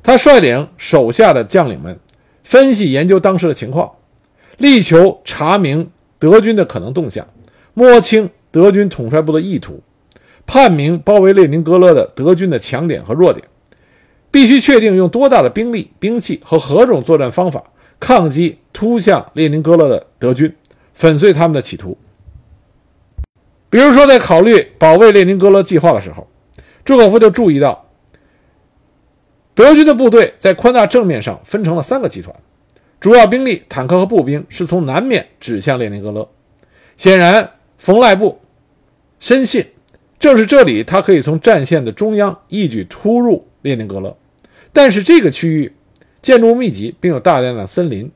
[0.00, 1.98] 他率领手下的将领们
[2.44, 3.90] 分析研究当时的情况，
[4.58, 7.26] 力求查明德军的可能动向，
[7.74, 9.82] 摸清德军统帅部的意图，
[10.46, 13.44] 判明包围列宁格勒的德军的强点和弱点，
[14.30, 17.64] 必须确定用多大的兵力、兵器和何种作战方法
[18.00, 20.54] 抗击突向列宁格勒的德军，
[20.94, 21.96] 粉碎他们的企图。
[23.70, 26.26] 比如说，在考虑保卫列宁格勒计划的时候，
[26.84, 27.86] 朱可夫就注意到，
[29.54, 32.34] 德军的部队在宽大正面上分成了三个集团，
[33.00, 36.26] 主要兵力坦克和步兵是从南面指向列宁格勒。
[36.96, 38.40] 显然，冯赖布
[39.20, 39.66] 深信，
[40.18, 44.16] 正是这里他可以从战线的中央一举突入列宁格勒。
[44.72, 45.74] 但是这个区域
[46.28, 48.10] 建筑物密集，并有大量的森林，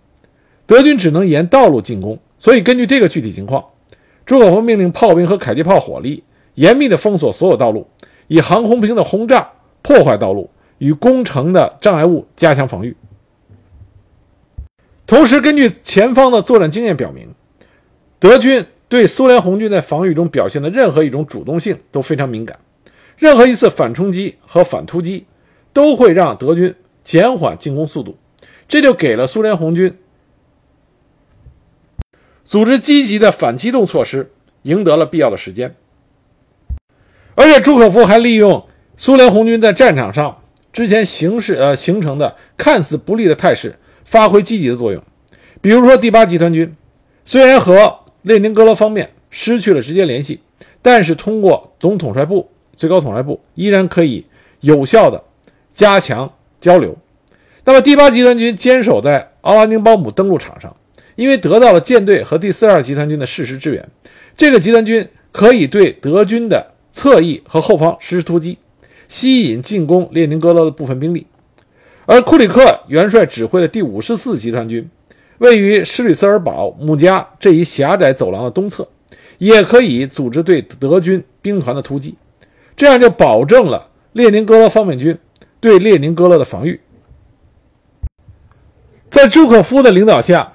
[0.67, 2.19] 德军只能沿道路进攻。
[2.37, 3.65] 所以，根据这个具体情况。
[4.27, 6.23] 朱可夫命令炮兵和迫击炮火力
[6.57, 7.89] 严密地封锁所有道路，
[8.29, 9.51] 以航空兵的轰炸
[9.81, 12.95] 破坏道路，与攻城的障碍物加强防御。
[15.07, 17.29] 同时，根据前方的作战经验表明，
[18.19, 22.59] 德军对苏联红军在防御中表现的任何一种主动性都非常敏感，
[23.17, 25.25] 任何一次反冲击和反突击
[25.73, 26.75] 都会让德军
[27.05, 28.17] 减缓进攻速度，
[28.69, 29.97] 这就给了苏联红军。
[32.45, 34.31] 组织积极的反机动措施，
[34.63, 35.75] 赢得了必要的时间。
[37.35, 45.03] 而且朱可夫还利用苏联红军在战场上之前形势呃形成的看似不利的态势，发挥积极的作用。
[45.61, 46.75] 比如说，第八集团军
[47.25, 50.41] 虽然和列宁格勒方面失去了直接联系，
[50.83, 54.27] 但是通过总统帅部、最高统帅部，依然可以
[54.61, 55.23] 有效的
[55.73, 56.31] 加强
[56.63, 56.97] 交流。
[57.67, 60.75] 那么，第八集团军坚守在奥拉宁鲍姆登陆场上。
[61.15, 63.87] 因为得到了舰队和第四十二集团军的适时支援，
[64.35, 68.57] 这个集团军可以对德军的侧翼和后方实施突击，
[69.09, 71.27] 吸引进攻列宁格勒的部分兵力。
[72.07, 74.89] 而库里克元帅指挥的第五十四集团军，
[75.37, 78.89] 位于施吕茨尔堡姆加这一狭窄走廊的东侧，
[79.37, 82.15] 也可以组织对德军兵团的突击，
[82.75, 85.17] 这样就保证了列宁格勒方面军
[85.63, 86.79] 对列宁格勒的防御。
[89.09, 90.53] 在朱可夫的领导下。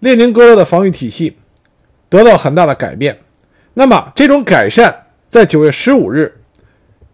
[0.00, 1.38] 列宁格勒的防御体系
[2.08, 3.18] 得到很大的改变，
[3.74, 6.40] 那么这种改善在九月十五日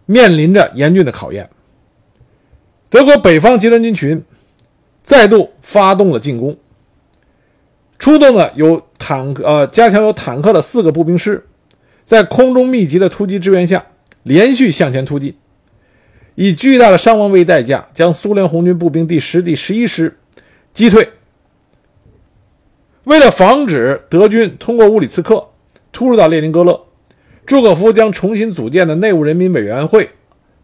[0.05, 1.49] 面临着严峻的考验。
[2.91, 4.23] 德国北方集团军群
[5.01, 6.55] 再度发动了进攻，
[7.97, 11.47] 出动了有坦克呃加强有坦克的四个步兵师，
[12.05, 13.83] 在空中密集的突击支援下，
[14.21, 15.35] 连续向前突进，
[16.35, 20.17] 以巨大的伤亡为代价，将苏联红军步兵第十、第十一师
[20.73, 21.09] 击退。
[23.05, 25.49] 为了防止德军通过乌里茨克
[25.91, 26.85] 突入到列宁格勒，
[27.45, 30.09] 朱可夫将重新组建的内务人民委员会、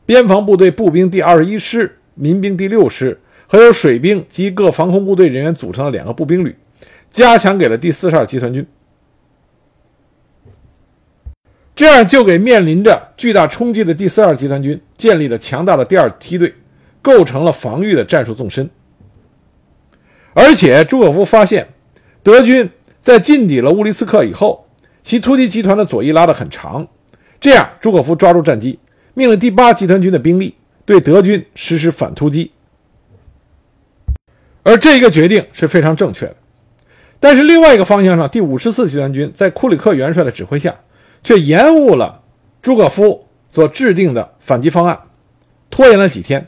[0.05, 6.55] 边防部队步兵第二十一师、民兵第六师和由水兵及各防空部队人员组成的两个步兵旅，
[7.09, 8.65] 加强给了第四十二集团军。
[11.75, 16.53] 这样就给面临着巨大冲击的第四十二集团军建立了强大的第二梯队，
[17.01, 18.69] 构成了防御的战术纵深。
[20.33, 21.67] 而且朱可夫发现。
[22.23, 22.69] 德军
[22.99, 24.67] 在进抵了乌里茨克以后，
[25.01, 26.87] 其突击集团的左翼拉得很长，
[27.39, 28.77] 这样朱可夫抓住战机，
[29.15, 30.53] 命令第八集团军的兵力
[30.85, 32.51] 对德军实施反突击。
[34.61, 36.35] 而这一个决定是非常正确的。
[37.19, 40.75] 但是另外一个方向上，第五十四集团军在库里克元帅的指挥下，
[41.23, 42.21] 却延误了
[42.61, 45.01] 朱可夫所制定的反击方案，
[45.69, 46.47] 拖延了几天。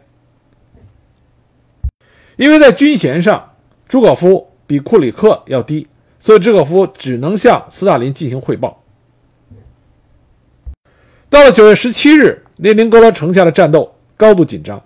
[2.36, 3.54] 因为在军衔上，
[3.88, 4.50] 朱可夫。
[4.66, 5.86] 比库里克要低，
[6.20, 8.82] 所以朱可夫只能向斯大林进行汇报。
[11.30, 14.82] 到了九月十七日，列宁格勒城下的战斗高度紧张。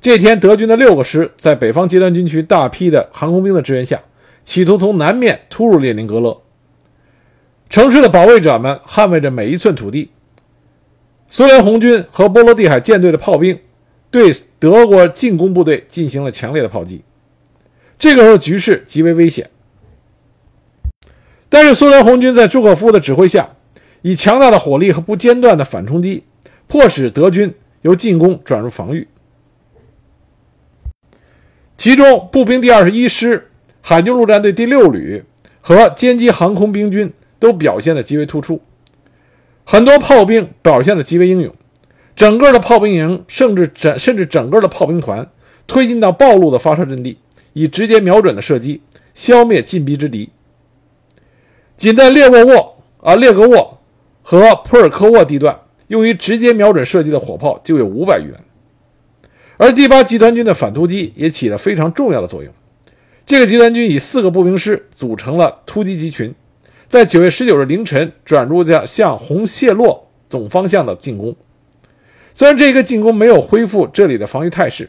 [0.00, 4.00] 这天，德军的六个师在北方集团军区大批的航空兵的支援下，
[4.44, 6.40] 企图从南面突入列宁格勒。
[7.68, 10.10] 城市的保卫者们捍卫着每一寸土地。
[11.30, 13.58] 苏联红军和波罗的海舰队的炮兵
[14.10, 17.02] 对德国进攻部队进行了强烈的炮击。
[17.98, 19.50] 这个时候局势极为危险，
[21.48, 23.50] 但是苏联红军在朱可夫的指挥下，
[24.02, 26.24] 以强大的火力和不间断的反冲击，
[26.66, 27.52] 迫使德军
[27.82, 29.06] 由进攻转入防御。
[31.76, 33.50] 其中步兵第二十一师、
[33.82, 35.22] 海军陆战队第六旅
[35.60, 38.60] 和歼击航空兵军都表现得极为突出，
[39.64, 41.54] 很多炮兵表现得极为英勇，
[42.16, 45.30] 整个的炮兵营甚至整甚至整个的炮兵团
[45.66, 47.18] 推进到暴露的发射阵地，
[47.52, 48.80] 以直接瞄准的射击
[49.14, 50.30] 消灭进逼之敌。
[51.76, 53.78] 仅在列沃沃啊列格沃
[54.22, 58.40] 和普尔科沃地段，用于直接瞄准射击的火炮就有五百余门。
[59.56, 62.52] 而第八集团军的反突击也起了非常重要的作用。
[63.26, 66.34] 这个集团军以四个步兵师组成了突击集群，
[66.88, 71.36] 在九月十九日凌晨转入向向红谢洛总方向的进攻。
[72.32, 74.88] 虽然这个进攻没有恢复这里的防御态势，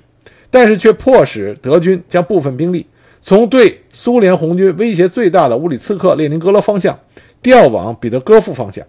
[0.50, 2.88] 但是却迫使德军将部分兵力
[3.22, 6.98] 从对苏联红军威胁最大的乌里茨克、列宁格勒方向
[7.42, 8.86] 调往彼得戈夫方向。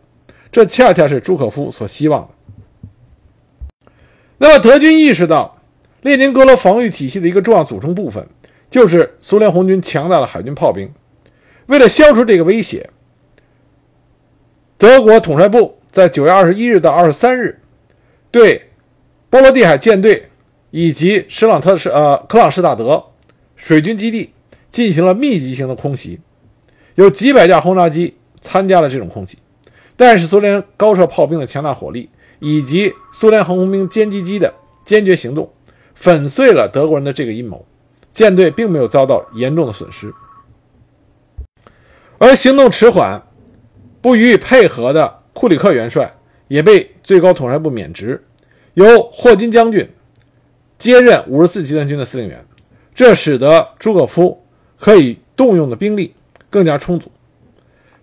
[0.53, 2.29] 这恰恰是朱可夫所希望的。
[4.39, 5.57] 那么，德军意识到。
[6.03, 8.27] 列宁格勒防御体系的一个重要组成部分，
[8.71, 10.91] 就是苏联红军强大的海军炮兵。
[11.67, 12.89] 为了消除这个威胁，
[14.81, 17.61] 德国统帅部在九月二十一日到二十三日，
[18.31, 18.71] 对
[19.29, 20.31] 波罗的海舰队
[20.71, 23.05] 以及施朗特呃克朗施塔德
[23.57, 24.33] 水军基地
[24.71, 26.19] 进行了密集型的空袭，
[26.95, 29.37] 有几百架轰炸机参加了这种空袭。
[29.99, 32.09] 但是苏联高射炮兵的强大火力
[32.39, 34.55] 以及苏联航空兵歼击机的
[34.87, 35.53] 坚决行动。
[35.93, 37.67] 粉碎了德国人的这个阴谋，
[38.15, 40.15] 舰队并没有遭到严重的损失，
[42.17, 43.23] 而行动迟缓、
[44.01, 46.15] 不予以配合的库里克元帅
[46.49, 48.23] 也被最高统帅部免职，
[48.75, 49.89] 由霍金将军
[50.79, 52.45] 接任五十四集团军的司令员，
[52.95, 54.43] 这使得朱可夫
[54.79, 56.15] 可以动用的兵力
[56.49, 57.11] 更加充足。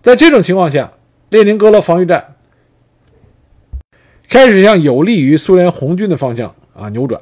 [0.01, 0.93] 在这种情况下，
[1.29, 2.35] 列宁格勒防御战
[4.29, 7.21] 开始向有利于苏联红军的方向啊扭转。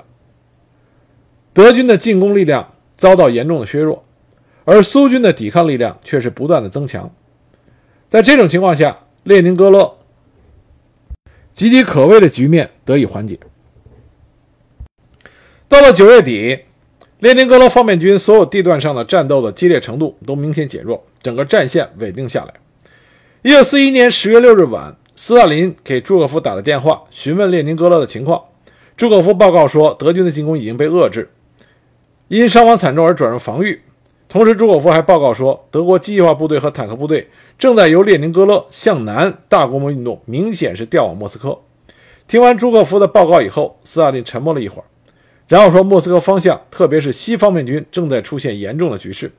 [1.54, 4.04] 德军的进攻力量遭到严重的削弱，
[4.66, 7.12] 而苏军的抵抗力量却是不断的增强。
[8.10, 9.98] 在这种情况下，列宁格勒
[11.56, 13.40] 岌岌可危的局面得以缓解。
[15.68, 16.60] 到了九月底，
[17.20, 22.54] 列宁格勒方面军所有地段上的战斗的激烈程度都明显减弱，整个战线稳定下来。
[23.42, 28.42] 一九四一年十月六日晚，斯大林给朱可夫打了电话，询问列宁格勒的情况。
[28.96, 31.30] 朱可夫报告说，德军的进攻已经被遏制。
[32.28, 33.82] 因伤亡惨重而转入防御。
[34.28, 41.58] 同时，朱可夫还报告说，德国机械化部队和坦克部队正在由列宁格勒向南大规模运动，明显是调往莫斯科。
[42.28, 44.86] 听完朱可夫的报告以后，斯大林沉默了一会儿，
[45.48, 49.32] 然后说：“莫斯科方向，特别是西方面军正在出现严重的局势。”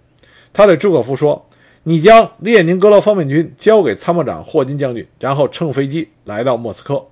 [0.53, 1.47] 他对朱可夫说
[1.83, 7.05] ：“你将列宁格勒方面军交给参谋长霍金将军，然后乘飞机来到莫斯科。”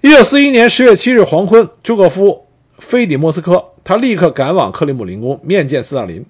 [0.00, 2.46] 一九四一年十月七日黄昏，朱可夫。
[2.78, 6.24] 飞抵莫斯科，他立刻赶往克里姆林宫面见斯大林。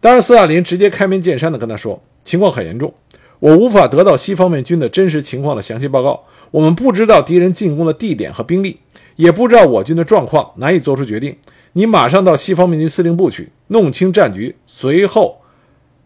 [0.00, 2.94] 当然，斯大林直接开门见山地跟他说：“情况很严重，
[3.40, 6.24] 我无法得到西方面军的真实情况的详细报告。
[6.52, 8.78] 我们不知道敌人进攻的地点和兵力，
[9.16, 11.36] 也不知道我军的状况，难以做出决定。
[11.72, 15.40] 你马上到西方面军司令部去，弄清战局，随后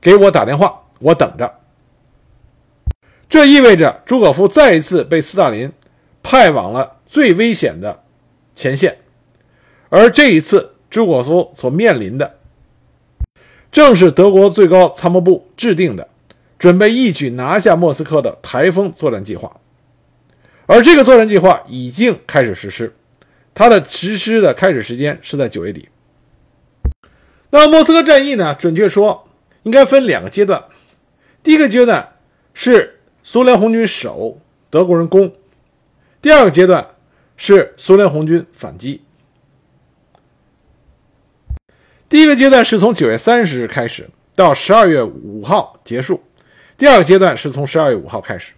[0.01, 1.53] 给我打电话，我等着。”
[3.29, 5.71] 这意味着朱可夫再一次被斯大林
[6.23, 8.03] 派往了最危险的
[8.55, 8.97] 前线。
[9.89, 12.39] 而这一次，朱可夫所面临的，
[13.73, 16.07] 正是德国最高参谋部制定的，
[16.59, 19.51] 准备一举拿下莫斯科的台风作战计划。
[20.67, 22.95] 而这个作战计划已经开始实施，
[23.55, 25.89] 它的实施的开始时间是在九月底。
[27.51, 28.55] 那莫斯科战役呢？
[28.55, 29.27] 准确说，
[29.63, 30.63] 应该分两个阶段。
[31.43, 32.13] 第一个阶段
[32.55, 35.29] 是苏联红军守，德国人攻；
[36.21, 36.87] 第二个阶段
[37.37, 39.01] 是苏联红军反击。
[42.13, 44.07] 第一个阶段是从九月三十日开始，
[44.37, 46.17] 到十二月五号结束；
[46.77, 48.53] 第二个阶段是从十二月五号开始。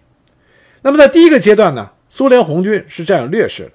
[0.81, 3.71] 那么在第一个阶段呢，苏联红军是占有劣势的。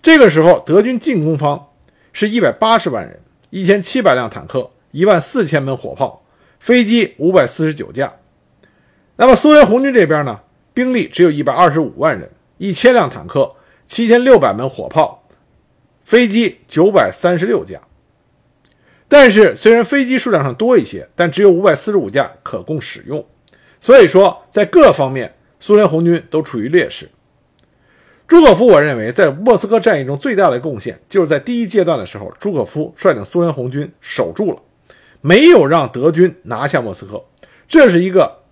[0.00, 1.70] 这个时候，德军进攻方
[2.12, 6.22] 是一百八十万人，一千七百辆坦克，一万四千门火炮，
[6.60, 8.14] 飞机五百四十九架。
[9.16, 10.38] 那么苏联红军这边呢，
[10.72, 13.56] 兵力只有一百二十五万人，一千辆坦克，
[13.88, 15.24] 七千六百门火炮，
[16.04, 17.80] 飞机九百三十六架。
[19.12, 23.26] 但是，虽然飞机数量上多一些，但只有五百四十五架可供使用，
[23.80, 27.10] 所以说在各方面，苏联红军都处于劣势。
[28.28, 34.62] 朱可夫，我认为在莫斯科战役中最大的贡献，就是在第一阶段的时候，朱可夫率领苏联红军守住了，
[35.20, 37.24] 没有让德军拿下莫斯科，
[37.66, 38.42] 这是一个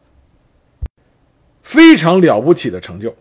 [1.63, 3.15] 非常了不起的成就。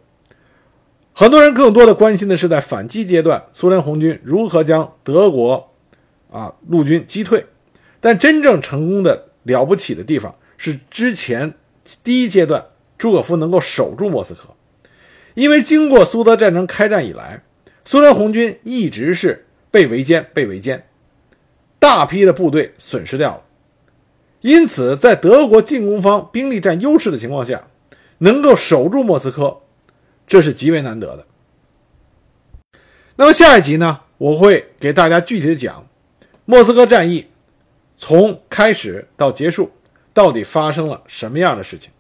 [1.14, 5.72] 很多人更多的关心的是，在反击阶段，苏联红军如何将德国。
[6.32, 7.46] 啊陆军击退。
[8.00, 11.56] 但真正成功的了不起的地方是之前
[12.04, 12.64] 第一阶段
[12.98, 14.50] 朱可夫能够守住莫斯科，
[15.34, 17.44] 因为经过苏德战争开战以来，
[17.86, 20.82] 苏联红军一直是被围歼，被围歼，
[21.80, 23.42] 大批的部队损失掉了。
[24.42, 27.68] 因此，在德国进攻方兵力占优势的情况下，
[28.20, 29.62] 能够守住莫斯科，
[30.28, 31.26] 这是极为难得的。
[33.16, 35.87] 那么下一集呢，我会给大家具体的讲
[36.50, 37.28] 莫斯科战役。
[37.98, 39.72] 从开始到结束，
[40.14, 41.92] 到底发生了什么样的事情？